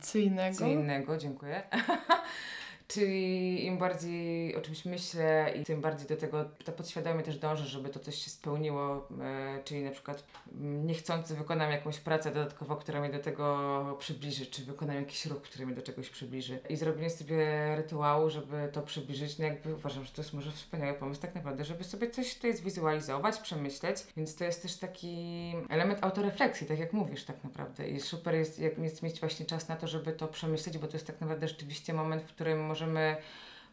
[0.00, 0.48] Cyjnego.
[0.48, 1.62] intencyjnego, dziękuję.
[2.92, 7.64] Czyli im bardziej o czymś myślę i tym bardziej do tego to podświadomie też dążę,
[7.64, 12.76] żeby to coś się spełniło, e, czyli na przykład mm, niechcący wykonam jakąś pracę dodatkowo,
[12.76, 16.58] która mnie do tego przybliży, czy wykonam jakiś ruch, który mnie do czegoś przybliży.
[16.68, 20.94] I zrobienie sobie rytuału, żeby to przybliżyć, no jakby uważam, że to jest może wspaniały
[20.94, 26.04] pomysł tak naprawdę, żeby sobie coś tutaj zwizualizować, przemyśleć, więc to jest też taki element
[26.04, 29.76] autorefleksji, tak jak mówisz tak naprawdę i super jest, jak jest mieć właśnie czas na
[29.76, 33.16] to, żeby to przemyśleć, bo to jest tak naprawdę rzeczywiście moment, w którym możemy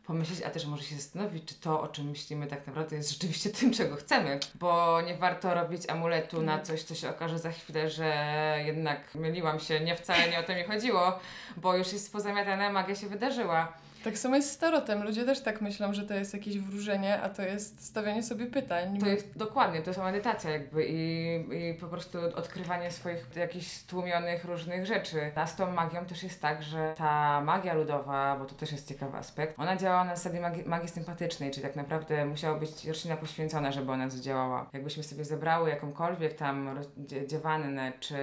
[0.05, 3.49] pomyśleć, a też może się zastanowić, czy to, o czym myślimy tak naprawdę jest rzeczywiście
[3.49, 7.89] tym, czego chcemy, bo nie warto robić amuletu na coś, co się okaże za chwilę,
[7.89, 8.13] że
[8.65, 11.19] jednak myliłam się, nie wcale nie o to mi chodziło,
[11.57, 13.73] bo już jest pozamiatane, magia się wydarzyła.
[14.07, 15.03] Tak samo jest z tarotem.
[15.03, 18.99] Ludzie też tak myślą, że to jest jakieś wróżenie, a to jest stawianie sobie pytań.
[18.99, 24.45] To jest dokładnie, to jest medytacja jakby i, i po prostu odkrywanie swoich jakichś stłumionych
[24.45, 25.31] różnych rzeczy.
[25.35, 28.87] A z tą magią też jest tak, że ta magia ludowa, bo to też jest
[28.87, 33.17] ciekawy aspekt, ona działa na zasadzie magii, magii sympatycznej, czyli tak naprawdę musiała być roślina
[33.17, 34.69] poświęcona, żeby ona zadziałała.
[34.73, 36.79] Jakbyśmy sobie zebrały jakąkolwiek tam
[37.27, 38.17] dziewannę czy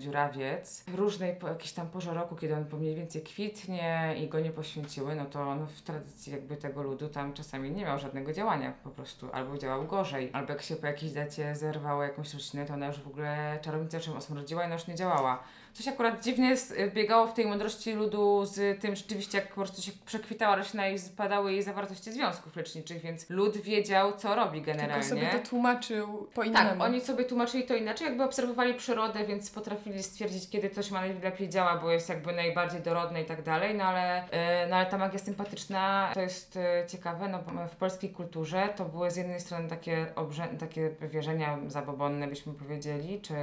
[0.00, 4.40] dziurawiec w różnej po jakiejś tam porze roku, kiedy on mniej więcej kwitnie i go
[4.40, 8.32] nie poświęciły, no to on w tradycji jakby tego ludu tam czasami nie miał żadnego
[8.32, 12.66] działania po prostu, albo działał gorzej, albo jak się po jakiejś dacie zerwało jakąś roślinę,
[12.66, 15.42] to ona już w ogóle czarownica czym osmrodziła i ona już nie działała.
[15.72, 16.56] Coś akurat dziwnie
[16.94, 20.98] biegało w tej mądrości ludu z tym rzeczywiście, jak po prostu się przekwitała roślina i
[20.98, 24.94] spadały jej zawartości związków leczniczych, więc lud wiedział, co robi generalnie.
[24.94, 26.70] Tylko sobie to tłumaczył po innemu.
[26.70, 31.00] Tak, oni sobie tłumaczyli to inaczej, jakby obserwowali przyrodę, więc potrafili stwierdzić, kiedy coś ma
[31.00, 34.86] najlepiej działa, bo jest jakby najbardziej dorodne i tak dalej, no ale, e, no ale
[34.86, 39.16] ta magia sympatyczna to jest e, ciekawe, no bo w polskiej kulturze to były z
[39.16, 43.34] jednej strony takie, obrze- takie wierzenia zabobonne, byśmy powiedzieli, czy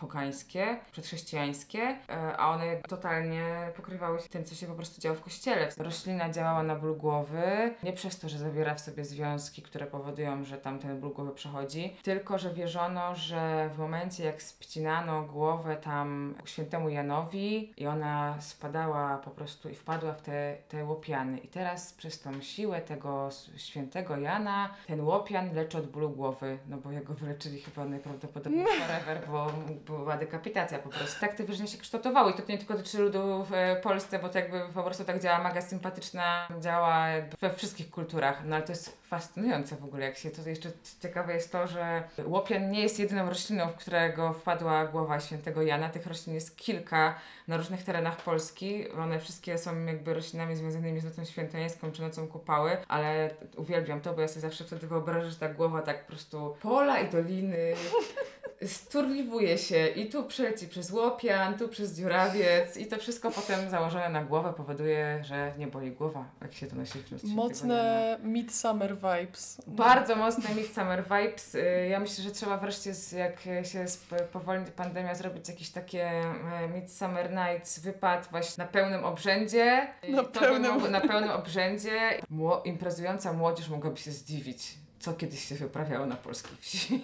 [0.00, 3.44] pogańskie, przedchrześcijańskie, e, a one totalnie
[3.76, 5.68] pokrywały się tym, co się po prostu działo w kościele.
[5.78, 10.44] Roślina działała na ból głowy, nie przez to, że zawiera w sobie związki, które powodują,
[10.44, 15.76] że tam ten ból głowy przechodzi, tylko, że wierzono, że w momencie jak spcinano głowę
[15.76, 21.38] tam świętemu Janowi i ona spadała po prostu i wpadła w te, te łopiany.
[21.38, 26.76] I teraz przez tą siłę tego świętego Jana ten łopian leczy od bólu głowy, no
[26.76, 29.50] bo jego wyleczyli chyba najprawdopodobniej forever, bo
[29.86, 31.20] była dekapitacja po prostu.
[31.20, 34.38] Tak te się kształtowały i to nie tylko dotyczy ludu w e, Polsce, bo to
[34.38, 37.06] jakby po prostu tak działa magia sympatyczna, działa
[37.40, 40.70] we wszystkich kulturach, no ale to jest fascynujące w ogóle, jak się to jeszcze
[41.02, 45.88] ciekawe jest to, że łopian nie jest jedyną rośliną, w którego wpadła głowa świętego Jana.
[45.88, 47.14] Tych roślin jest kilka
[47.48, 48.90] na różnych terenach Polski.
[48.90, 54.14] One wszystkie są jakby roślinami związanymi z nocą świętojańską czy nocą kupały, ale uwielbiam to,
[54.14, 57.74] bo ja sobie zawsze wtedy wyobrażam, że ta głowa tak po prostu pola i doliny
[58.66, 64.08] sturliwuje się i tu przeleci przez łopian, tu przez dziurawiec i to wszystko potem założone
[64.08, 67.24] na głowę powoduje, że nie boli głowa, jak się to nosi w.
[67.24, 69.62] Mocne midsummer vibes.
[69.66, 71.54] Bardzo mocne Midsummer Vibes.
[71.54, 73.84] Y, Ja myślę, że trzeba wreszcie, jak się
[74.32, 79.86] powoli pandemia, zrobić jakieś takie e, Midsummer Nights, wypad właśnie na pełnym obrzędzie.
[80.08, 80.72] Na pełnym.
[80.72, 82.20] mogło- na pełnym obrzędzie.
[82.30, 87.00] Mło, imprezująca młodzież mogłaby się zdziwić, co kiedyś się wyprawiało na polskiej wsi.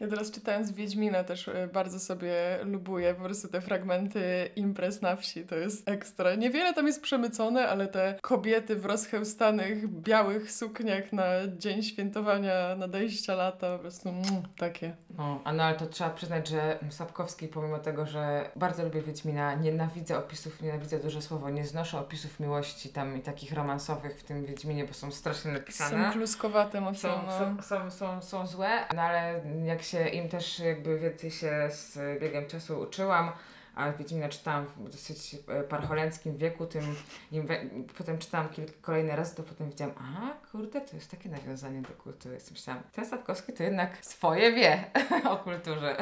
[0.00, 5.16] Ja teraz czytając Wiedźmina też e, bardzo sobie lubuję po prostu te fragmenty imprez na
[5.16, 6.34] wsi, to jest ekstra.
[6.34, 11.24] Niewiele tam jest przemycone, ale te kobiety w rozchełstanych, białych sukniach na
[11.56, 14.24] dzień świętowania nadejścia lata, po prostu mm,
[14.58, 14.96] takie.
[15.18, 19.54] No, a no ale to trzeba przyznać, że Sapkowski, pomimo tego, że bardzo lubię Wiedźmina,
[19.54, 24.44] nienawidzę opisów, nienawidzę duże słowo, nie znoszę opisów miłości tam i takich romansowych w tym
[24.44, 26.06] Wiedźminie, bo są strasznie napisane.
[26.06, 27.10] Są kluskowate mocno.
[27.10, 27.38] są, no.
[27.38, 31.98] są, są, są, są złe, no ale jak się im też jakby więcej się z
[32.20, 33.32] biegiem czasu uczyłam,
[33.74, 36.94] a Wiedźmina czytałam w dosyć e, parcholenckim wieku, tym
[37.98, 41.88] potem czytałam kilka kolejne razy, to potem widziałam, aha, kurde, to jest takie nawiązanie do
[41.88, 42.34] kultury.
[42.34, 44.84] Więc myślałam, ten Sapkowski to jednak swoje wie
[45.30, 45.96] o kulturze.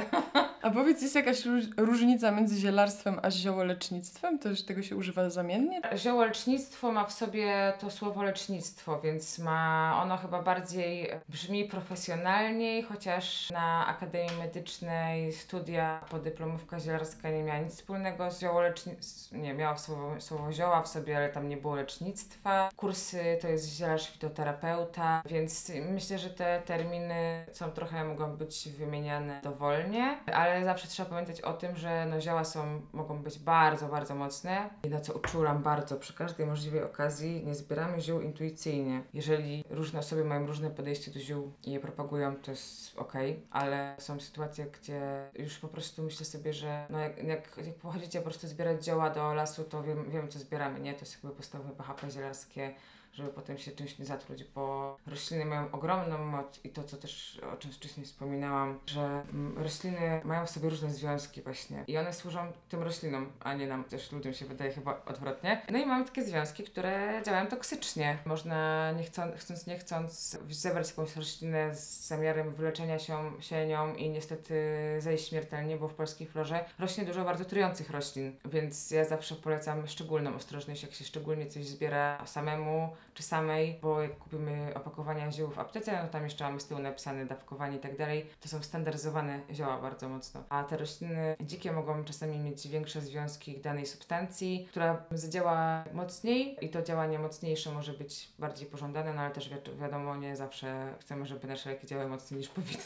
[0.62, 4.38] A powiedz, jest jakaś róż- różnica między zielarstwem a ziołolecznictwem?
[4.38, 5.80] To, że tego się używa zamiennie?
[5.96, 13.50] Ziołolecznictwo ma w sobie to słowo lecznictwo, więc ma ono chyba bardziej brzmi profesjonalniej, chociaż
[13.50, 20.20] na Akademii Medycznej studia podyplomówka zielarska nie miała nic wspólnego z ziołolecznictwem, nie, miała słowo,
[20.20, 22.70] słowo zioła w sobie, ale tam nie było lecznictwa.
[22.76, 24.10] Kursy to jest zielarz
[24.46, 31.10] fitoterapeuta, więc myślę, że te terminy są trochę mogą być wymieniane dowolnie, ale zawsze trzeba
[31.10, 35.12] pamiętać o tym, że no zioła są, mogą być bardzo, bardzo mocne i na co
[35.12, 39.02] uczulam bardzo przy każdej możliwej okazji, nie zbieramy ziół intuicyjnie.
[39.14, 43.12] Jeżeli różne osoby mają różne podejście do ziół i je propagują, to jest ok,
[43.50, 48.18] ale są sytuacje, gdzie już po prostu myślę sobie, że no jak, jak, jak pochodzicie
[48.18, 50.94] po prostu zbierać zioła do lasu, to wiem, wiem co zbieramy, nie?
[50.94, 52.74] To jest jakby podstawowe BHP zielarskie,
[53.16, 57.40] żeby potem się czymś nie zatruć, bo rośliny mają ogromną moc i to, co też
[57.52, 62.12] o czym wcześniej wspominałam, że mm, rośliny mają w sobie różne związki właśnie i one
[62.12, 65.62] służą tym roślinom, a nie nam, też ludziom się wydaje chyba odwrotnie.
[65.70, 68.18] No i mamy takie związki, które działają toksycznie.
[68.24, 74.10] Można nie chcąc, nie chcąc zebrać jakąś roślinę z zamiarem wyleczenia się, się nią i
[74.10, 74.54] niestety
[74.98, 79.86] zejść śmiertelnie, bo w polskiej florze rośnie dużo bardzo trujących roślin, więc ja zawsze polecam
[79.86, 85.50] szczególną ostrożność, jak się szczególnie coś zbiera samemu, czy samej, bo jak kupimy opakowania ziół
[85.50, 88.62] w aptece, no tam jeszcze mamy z tyłu napisane dawkowanie i tak dalej, to są
[88.62, 90.42] standaryzowane zioła bardzo mocno.
[90.48, 96.68] A te rośliny dzikie mogą czasami mieć większe związki danej substancji, która zadziała mocniej i
[96.68, 101.26] to działanie mocniejsze może być bardziej pożądane, no ale też wi- wiadomo, nie zawsze chcemy,
[101.26, 102.82] żeby nasze leki działały mocniej niż powinny.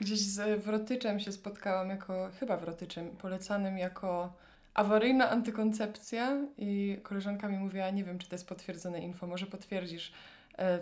[0.00, 4.32] Gdzieś z wrotyczem się spotkałam jako, chyba wrotyczem, polecanym jako
[4.74, 10.12] awaryjna antykoncepcja i koleżanka mi mówiła, nie wiem, czy to jest potwierdzone info, może potwierdzisz,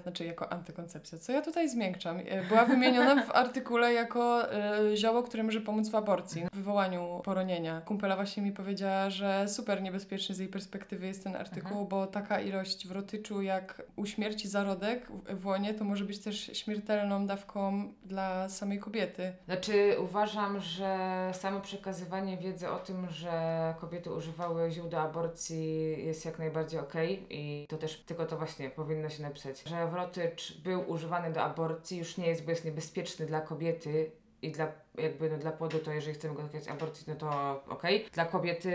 [0.03, 1.19] znaczy jako antykoncepcja.
[1.19, 2.19] Co ja tutaj zmiękczam?
[2.19, 7.21] E, była wymieniona w artykule jako e, zioło, które może pomóc w aborcji, w wywołaniu
[7.25, 7.81] poronienia.
[7.81, 11.89] Kumpela właśnie mi powiedziała, że super niebezpieczny z jej perspektywy jest ten artykuł, Mhm.
[11.89, 16.51] bo taka ilość wrotyczu jak u śmierci zarodek w- w łonie, to może być też
[16.53, 19.33] śmiertelną dawką dla samej kobiety.
[19.45, 20.97] Znaczy uważam, że
[21.33, 23.33] samo przekazywanie wiedzy o tym, że
[23.81, 28.71] kobiety używały ziół do aborcji jest jak najbardziej okej i to też tylko to właśnie
[28.71, 33.27] powinno się napisać, że wrotycz był używany do aborcji już nie jest, bo jest niebezpieczny
[33.27, 34.11] dla kobiety
[34.43, 34.67] i dla
[34.99, 38.07] jakby no, dla płodu, to jeżeli chcemy go dokonać aborcji, no to okej.
[38.13, 38.69] Dla kobiety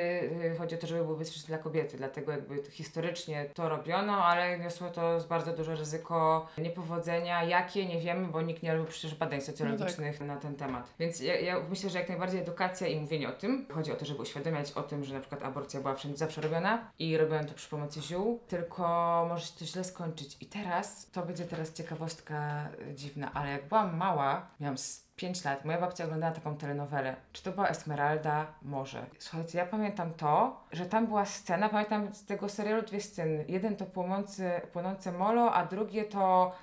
[0.53, 4.25] y, chodzi o to, żeby był bezpieczny dla kobiety, dlatego jakby to historycznie to robiono,
[4.25, 7.43] ale niosło to z bardzo duże ryzyko niepowodzenia.
[7.43, 7.85] Jakie?
[7.85, 10.93] Nie wiemy, bo nikt nie robił przecież badań socjologicznych na ten temat.
[10.99, 13.65] Więc ja, ja myślę, że jak najbardziej edukacja i mówienie o tym.
[13.71, 16.91] Chodzi o to, żeby uświadamiać o tym, że na przykład aborcja była wszędzie zawsze robiona
[16.99, 18.85] i robiono to przy pomocy ziół, tylko
[19.29, 20.37] może się to źle skończyć.
[20.41, 24.77] I teraz, to będzie teraz ciekawostka y, dziwna, ale jak byłam mała, miałam
[25.17, 27.15] 5 lat, moja babcia oglądała taką telenowelę.
[27.33, 28.47] Czy to była Esmeralda?
[28.61, 29.05] Może.
[29.19, 33.45] Słuchajcie, ja pamiętam to, że tam była scena, pamiętam z tego serialu dwie sceny.
[33.47, 36.55] Jeden to płonący, płonące molo, a drugie to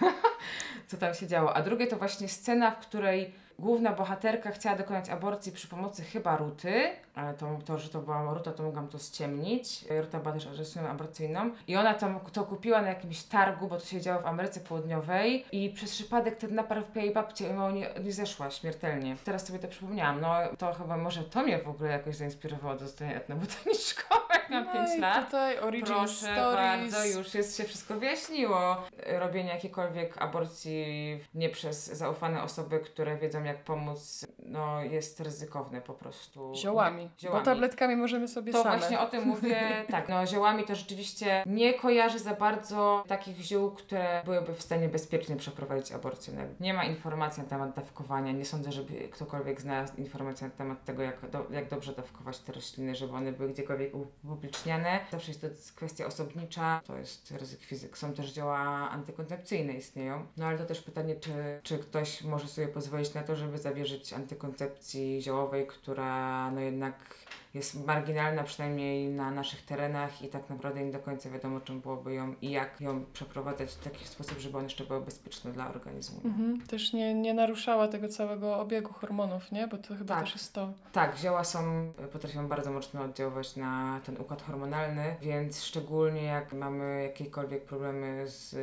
[0.88, 1.54] co tam się działo.
[1.54, 6.36] A drugie to właśnie scena, w której główna bohaterka chciała dokonać aborcji przy pomocy chyba
[6.36, 6.90] Ruty,
[7.38, 9.84] to, to że to była Ruta, to mogłam to ściemnić.
[10.00, 11.50] Ruta była też rośliną aborcyjną.
[11.66, 15.44] I ona tam to kupiła na jakimś targu, bo to się działo w Ameryce Południowej
[15.52, 19.16] i przez przypadek ten napar wpiła jej babcię i no, nie, nie zeszła śmiertelnie.
[19.24, 20.20] Teraz sobie to przypomniałam.
[20.20, 23.20] No to chyba może to mnie w ogóle jakoś zainspirowało do zostania
[24.50, 25.24] miałam 5 No i lat.
[25.24, 26.92] tutaj origin Proszę stories.
[26.92, 28.76] bardzo, już jest się wszystko wyjaśniło.
[29.18, 35.94] Robienie jakiejkolwiek aborcji nie przez zaufane osoby, które wiedzą jak pomóc, no jest ryzykowne po
[35.94, 36.52] prostu.
[36.56, 37.07] Ziołami.
[37.20, 37.40] Ziołami.
[37.40, 38.78] Bo tabletkami możemy sobie To same.
[38.78, 43.70] właśnie o tym mówię, tak, no ziołami to rzeczywiście nie kojarzę za bardzo takich ziół,
[43.70, 46.34] które byłyby w stanie bezpiecznie przeprowadzić aborcję.
[46.36, 50.84] No, Nie ma informacji na temat dawkowania, nie sądzę, żeby ktokolwiek znalazł informacje na temat
[50.84, 55.00] tego, jak, do, jak dobrze dawkować te rośliny, żeby one były gdziekolwiek upubliczniane.
[55.10, 55.46] Zawsze jest to
[55.76, 57.98] kwestia osobnicza, to jest ryzyk fizyk.
[57.98, 58.58] Są też zioła
[58.90, 63.36] antykoncepcyjne istnieją, no ale to też pytanie, czy, czy ktoś może sobie pozwolić na to,
[63.36, 70.28] żeby zawierzyć antykoncepcji ziołowej, która no jednak jak jest marginalna przynajmniej na naszych terenach i
[70.28, 74.06] tak naprawdę nie do końca wiadomo czym byłoby ją i jak ją przeprowadzać w taki
[74.06, 76.20] sposób, żeby one jeszcze były bezpieczne dla organizmu.
[76.24, 76.60] Mhm.
[76.66, 79.68] Też nie, nie naruszała tego całego obiegu hormonów, nie?
[79.68, 80.24] Bo to chyba Tak.
[80.24, 80.72] też jest to.
[80.92, 87.02] Tak, zioła są, potrafią bardzo mocno oddziaływać na ten układ hormonalny, więc szczególnie jak mamy
[87.02, 88.54] jakiekolwiek problemy z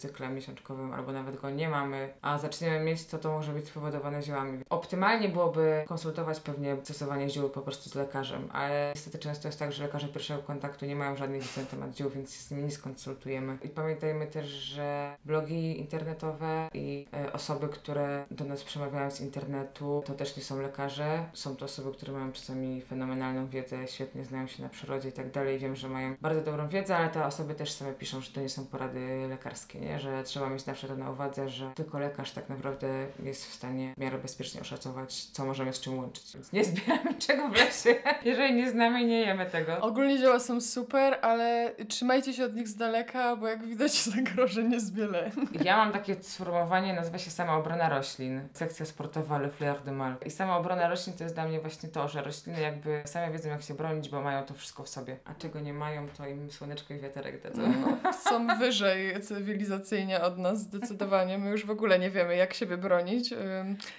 [0.00, 4.22] cyklem miesiączkowym albo nawet go nie mamy, a zaczniemy mieć, to to może być spowodowane
[4.22, 4.58] ziołami.
[4.70, 9.72] Optymalnie byłoby konsultować pewnie stosowanie ziół po prostu z lekarzem, ale niestety często jest tak,
[9.72, 12.62] że lekarze pierwszego kontaktu nie mają żadnych wiedzy na temat ziół, więc się z nimi
[12.62, 13.58] nie skonsultujemy.
[13.62, 20.02] I pamiętajmy też, że blogi internetowe i e, osoby, które do nas przemawiają z internetu,
[20.06, 21.24] to też nie są lekarze.
[21.32, 25.30] Są to osoby, które mają czasami fenomenalną wiedzę, świetnie znają się na przyrodzie i tak
[25.30, 25.58] dalej.
[25.58, 28.48] Wiem, że mają bardzo dobrą wiedzę, ale te osoby też same piszą, że to nie
[28.48, 30.00] są porady lekarskie, nie?
[30.00, 33.94] Że trzeba mieć zawsze to na uwadze, że tylko lekarz tak naprawdę jest w stanie
[33.96, 36.34] w miarę bezpiecznie oszacować, co możemy z czym łączyć.
[36.34, 37.94] Więc nie zbieramy czego w lesie.
[38.24, 39.80] Jeżeli nie znamy, nie jemy tego.
[39.80, 44.72] Ogólnie zioła są super, ale trzymajcie się od nich z daleka, bo jak widać zagrożeń
[44.72, 45.30] jest wiele.
[45.64, 48.40] Ja mam takie sformułowanie, nazywa się samoobrona roślin.
[48.52, 50.14] Sekcja sportowa Le Fleur de Mal.
[50.26, 53.62] I samoobrona roślin to jest dla mnie właśnie to, że rośliny jakby same wiedzą jak
[53.62, 55.16] się bronić, bo mają to wszystko w sobie.
[55.24, 57.62] A czego nie mają, to im słoneczko i wiaterek dadzą.
[58.04, 61.38] No, są wyżej cywilizacyjnie od nas zdecydowanie.
[61.38, 63.34] My już w ogóle nie wiemy, jak siebie bronić,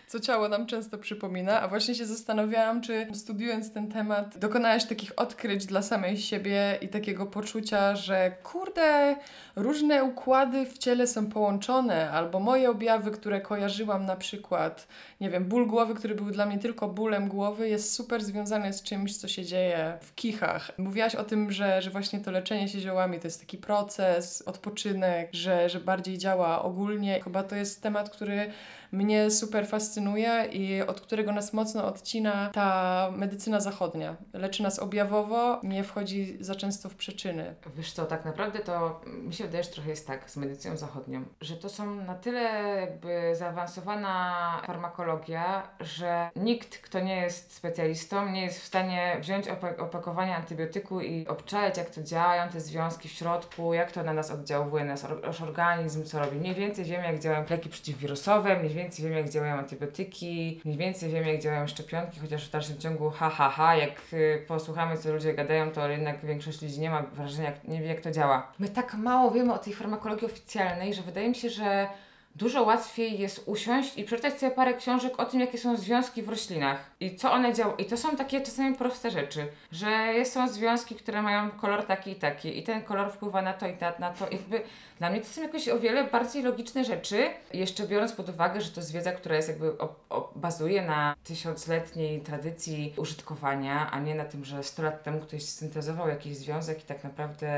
[0.07, 1.61] co ciało nam często przypomina.
[1.61, 6.87] A właśnie się zastanawiałam, czy studiując ten temat, dokonałaś takich odkryć dla samej siebie i
[6.87, 9.15] takiego poczucia, że kurde,
[9.55, 14.87] różne układy w ciele są połączone, albo moje objawy, które kojarzyłam na przykład,
[15.21, 18.83] nie wiem, ból głowy, który był dla mnie tylko bólem głowy, jest super związany z
[18.83, 20.71] czymś, co się dzieje w kichach.
[20.77, 25.29] Mówiłaś o tym, że, że właśnie to leczenie się ziołami to jest taki proces, odpoczynek,
[25.31, 27.21] że, że bardziej działa ogólnie.
[27.23, 28.51] Chyba to jest temat, który
[28.93, 34.15] mnie super fascynuje i od którego nas mocno odcina ta medycyna zachodnia.
[34.33, 37.55] Leczy nas objawowo, nie wchodzi za często w przyczyny.
[37.75, 41.25] Wiesz co, tak naprawdę to mi się wydaje, że trochę jest tak z medycyną zachodnią,
[41.41, 42.41] że to są na tyle
[42.79, 49.79] jakby zaawansowana farmakologia, że nikt, kto nie jest specjalistą, nie jest w stanie wziąć opa-
[49.81, 54.31] opakowania antybiotyku i obczaić, jak to działają te związki w środku, jak to na nas
[54.31, 56.37] oddziałuje, nasz organizm, co robi.
[56.37, 61.09] Mniej więcej wiemy, jak działają leki przeciwwirusowe, mniej więcej wiemy, jak działają antybiotyki, mniej więcej
[61.09, 65.13] wiemy, jak działają szczepionki, chociaż w dalszym ciągu ha, ha, ha, jak y, posłuchamy, co
[65.13, 68.51] ludzie gadają, to jednak większość ludzi nie ma wrażenia, jak, nie wie, jak to działa.
[68.59, 71.87] My tak mało wiemy o tej farmakologii oficjalnej, że wydaje mi się, że
[72.35, 76.29] dużo łatwiej jest usiąść i przeczytać sobie parę książek o tym, jakie są związki w
[76.29, 77.77] roślinach i co one działają.
[77.77, 82.15] I to są takie czasami proste rzeczy, że są związki, które mają kolor taki i
[82.15, 84.27] taki i ten kolor wpływa na to i na, na to.
[84.27, 84.61] I jakby
[84.99, 87.29] dla mnie to są jakoś o wiele bardziej logiczne rzeczy.
[87.53, 91.15] Jeszcze biorąc pod uwagę, że to jest wiedza, która jest jakby o, o, bazuje na
[91.23, 96.83] tysiącletniej tradycji użytkowania, a nie na tym, że 100 lat temu ktoś syntezował jakiś związek
[96.83, 97.51] i tak naprawdę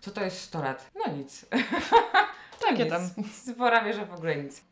[0.00, 0.90] co to jest 100 lat?
[1.06, 1.46] No nic.
[2.90, 3.10] Tam.
[3.52, 4.62] Spora wie, że w ogóle nic.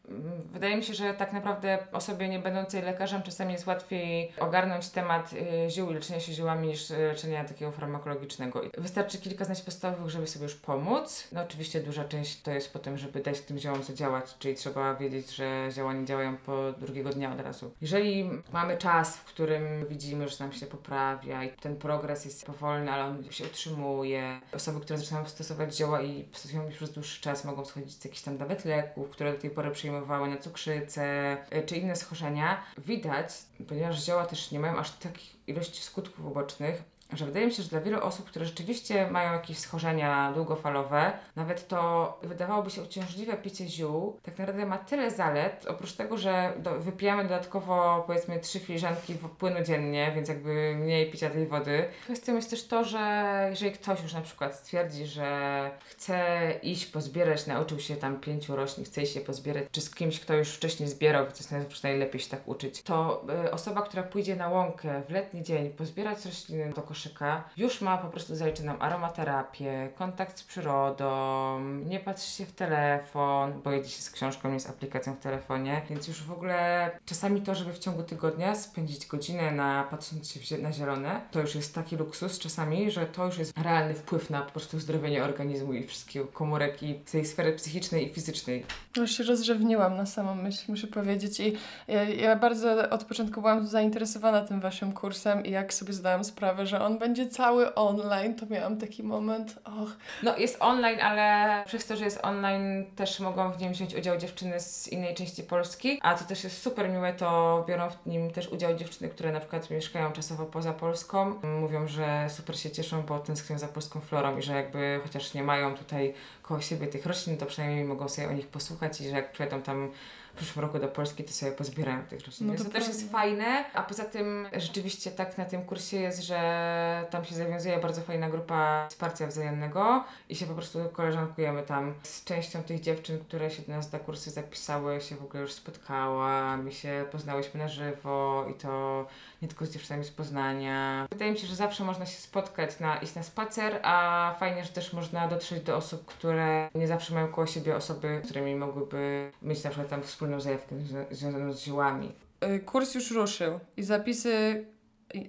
[0.52, 5.32] Wydaje mi się, że tak naprawdę osobie nie będącej lekarzem czasami jest łatwiej ogarnąć temat
[5.32, 8.62] y, ziół i leczenia się ziołami niż y, leczenia takiego farmakologicznego.
[8.78, 11.28] Wystarczy kilka znać podstawowych, żeby sobie już pomóc.
[11.32, 15.30] No oczywiście duża część to jest potem, żeby dać tym ziołom zadziałać, czyli trzeba wiedzieć,
[15.30, 17.70] że zioła nie działają po drugiego dnia od razu.
[17.80, 22.92] Jeżeli mamy czas, w którym widzimy, że nam się poprawia i ten progres jest powolny,
[22.92, 27.44] ale on się utrzymuje, osoby, które zaczynają stosować zioła i stosują już przez dłuższy czas,
[27.44, 31.62] mogą schodzić z jakichś tam nawet leków, które do tej pory przyjmowały na cukrzycę y,
[31.66, 32.62] czy inne schorzenia.
[32.78, 33.30] Widać,
[33.68, 36.82] ponieważ zioła też nie mają aż takich ilości skutków ubocznych,
[37.12, 41.68] że wydaje mi się, że dla wielu osób, które rzeczywiście mają jakieś schorzenia długofalowe, nawet
[41.68, 46.80] to wydawałoby się uciążliwe picie ziół, tak naprawdę ma tyle zalet, oprócz tego, że do,
[46.80, 51.84] wypijamy dodatkowo powiedzmy trzy filiżanki płynu dziennie, więc jakby mniej picia tej wody.
[52.04, 57.46] Kwestią jest też to, że jeżeli ktoś już na przykład stwierdzi, że chce iść pozbierać,
[57.46, 61.26] nauczył się tam pięciu roślin, chce je pozbierać, czy z kimś, kto już wcześniej zbierał,
[61.26, 65.42] to jest najlepiej się tak uczyć, to y, osoba, która pójdzie na łąkę w letni
[65.42, 72.00] dzień pozbierać rośliny do koszyka, już ma po prostu zaliczoną aromaterapię, kontakt z przyrodą, nie
[72.00, 76.08] patrzy się w telefon, bo jedzie się z książką, nie z aplikacją w telefonie, więc
[76.08, 80.72] już w ogóle czasami to, żeby w ciągu tygodnia spędzić godzinę na patrząc się na
[80.72, 84.50] zielone, to już jest taki luksus czasami, że to już jest realny wpływ na po
[84.50, 88.64] prostu zdrowienie organizmu i wszystkich komórek i tej sfery psychicznej i fizycznej.
[88.96, 91.40] Już się rozrzewniłam na samą myśl, muszę powiedzieć.
[91.40, 91.56] I
[91.88, 96.66] ja, ja bardzo od początku byłam zainteresowana tym waszym kursem i jak sobie zdałam sprawę,
[96.66, 101.86] że on będzie cały online, to miałam taki moment, och, No jest online, ale przez
[101.86, 105.98] to, że jest online też mogą w nim wziąć udział dziewczyny z innej części Polski,
[106.02, 109.40] a co też jest super miłe, to biorą w nim też udział dziewczyny, które na
[109.40, 111.34] przykład mieszkają czasowo poza Polską.
[111.60, 115.42] Mówią, że super się cieszą, bo tęsknią za polską florą i że jakby chociaż nie
[115.42, 116.14] mają tutaj
[116.48, 119.62] koło siebie tych roślin, to przynajmniej mogą sobie o nich posłuchać i że jak przyjadą
[119.62, 119.90] tam
[120.34, 122.50] w przyszłym roku do Polski, to sobie pozbierają tych roślin.
[122.50, 126.22] No to to też jest fajne, a poza tym rzeczywiście tak na tym kursie jest,
[126.22, 131.94] że tam się zawiązuje bardzo fajna grupa wsparcia wzajemnego i się po prostu koleżankujemy tam
[132.02, 135.52] z częścią tych dziewczyn, które się do nas na kursy zapisały, się w ogóle już
[135.52, 139.06] spotkałam i się poznałyśmy na żywo i to
[139.42, 141.06] nie tylko z dziewczynami z Poznania.
[141.10, 144.70] Wydaje mi się, że zawsze można się spotkać, na, iść na spacer, a fajnie, że
[144.70, 149.30] też można dotrzeć do osób, które nie zawsze mają koło siebie osoby, z którymi mogłyby
[149.42, 152.12] mieć na przykład tam wspólną zajawkę zwi- związaną z ziołami.
[152.44, 154.64] y, kurs już ruszył i zapisy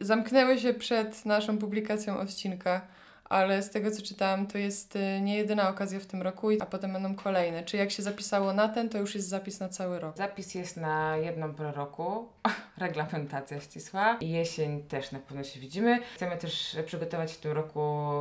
[0.01, 2.81] zamknęły się przed naszą publikacją odcinka,
[3.25, 6.65] ale z tego co czytałam, to jest y, nie jedyna okazja w tym roku, a
[6.65, 7.63] potem będą kolejne.
[7.63, 10.17] Czy jak się zapisało na ten, to już jest zapis na cały rok?
[10.17, 12.29] Zapis jest na jedną porę roku,
[12.77, 15.99] reglamentacja ścisła i jesień też na pewno się widzimy.
[16.15, 17.79] Chcemy też przygotować w tym roku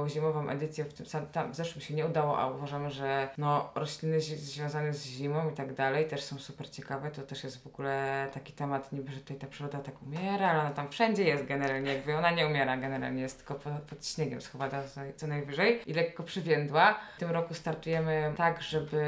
[0.08, 3.70] zimową edycję, w, tym, sam- tam, w zeszłym się nie udało, a uważamy, że no,
[3.74, 7.10] rośliny związane z zimą i tak dalej też są super ciekawe.
[7.10, 10.60] To też jest w ogóle taki temat, niby, że tutaj ta przyroda tak umiera, ale
[10.60, 14.40] ona tam wszędzie jest generalnie, jakby ona nie umiera generalnie, jest tylko pod, pod śniegiem
[14.40, 14.82] schowana
[15.16, 17.00] co, najwyżej i lekko przywiędła.
[17.16, 19.02] W tym roku startujemy tak, żeby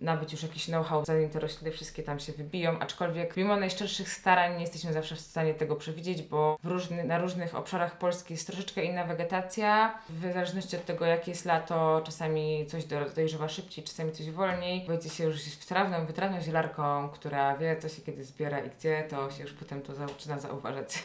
[0.00, 4.61] nabyć już jakiś know-how, zanim te rośliny wszystkie tam się wybiją, aczkolwiek mimo najszczerszych starań
[4.62, 8.84] jesteśmy zawsze w stanie tego przewidzieć, bo w różny, na różnych obszarach Polski jest troszeczkę
[8.84, 9.98] inna wegetacja.
[10.08, 14.86] W zależności od tego, jakie jest lato, czasami coś do, dojrzewa szybciej, czasami coś wolniej.
[14.88, 19.30] Wejdzie się już wtrawną, wytrawną zielarką, która wie, co się kiedy zbiera i gdzie, to
[19.30, 21.04] się już potem to zaczyna zauważać.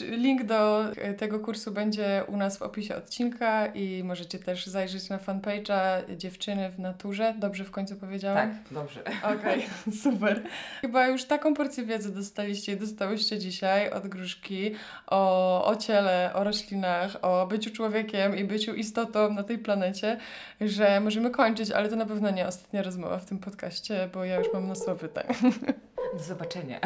[0.00, 5.08] Link do e, tego kursu będzie u nas w opisie odcinka i możecie też zajrzeć
[5.08, 7.34] na fanpage'a Dziewczyny w Naturze.
[7.38, 8.50] Dobrze w końcu powiedziałam?
[8.50, 9.02] tak, dobrze.
[9.22, 9.66] Okej,
[10.02, 10.42] super.
[10.80, 14.74] Chyba już taką porcję wiedzy dostaliście i dostałyście dzisiaj od Gruszki
[15.06, 20.16] o, o ciele, o roślinach, o byciu człowiekiem i byciu istotą na tej planecie,
[20.60, 24.38] że możemy kończyć, ale to na pewno nie ostatnia rozmowa w tym podcaście, bo ja
[24.38, 25.24] już mam mnóstwo pytań.
[26.12, 26.80] Do zobaczenia.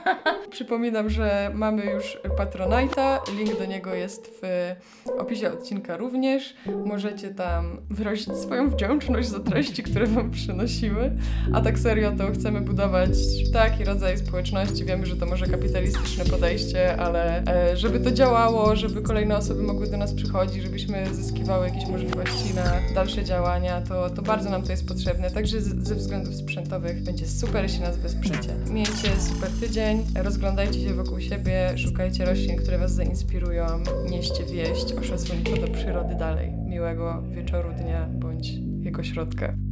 [0.50, 3.18] Przypominam, że mamy już Patronite'a.
[3.38, 4.74] Link do niego jest w
[5.18, 6.54] opisie odcinka również.
[6.84, 11.12] Możecie tam wyrazić swoją wdzięczność za treści, które Wam przynosiły.
[11.54, 13.10] A tak serio, to chcemy budować
[13.52, 14.84] taki rodzaj społeczności.
[14.98, 19.86] Wiemy, że to może kapitalistyczne podejście, ale e, żeby to działało, żeby kolejne osoby mogły
[19.90, 24.70] do nas przychodzić, żebyśmy zyskiwały jakieś możliwości na dalsze działania, to, to bardzo nam to
[24.70, 25.30] jest potrzebne.
[25.30, 28.54] Także ze względów sprzętowych będzie super, jeśli nas wesprzecie.
[28.70, 33.66] Miejcie super tydzień, rozglądajcie się wokół siebie, szukajcie roślin, które Was zainspirują,
[34.10, 36.52] nieście wieść o szacunku do przyrody dalej.
[36.66, 39.67] Miłego wieczoru, dnia bądź jego środka.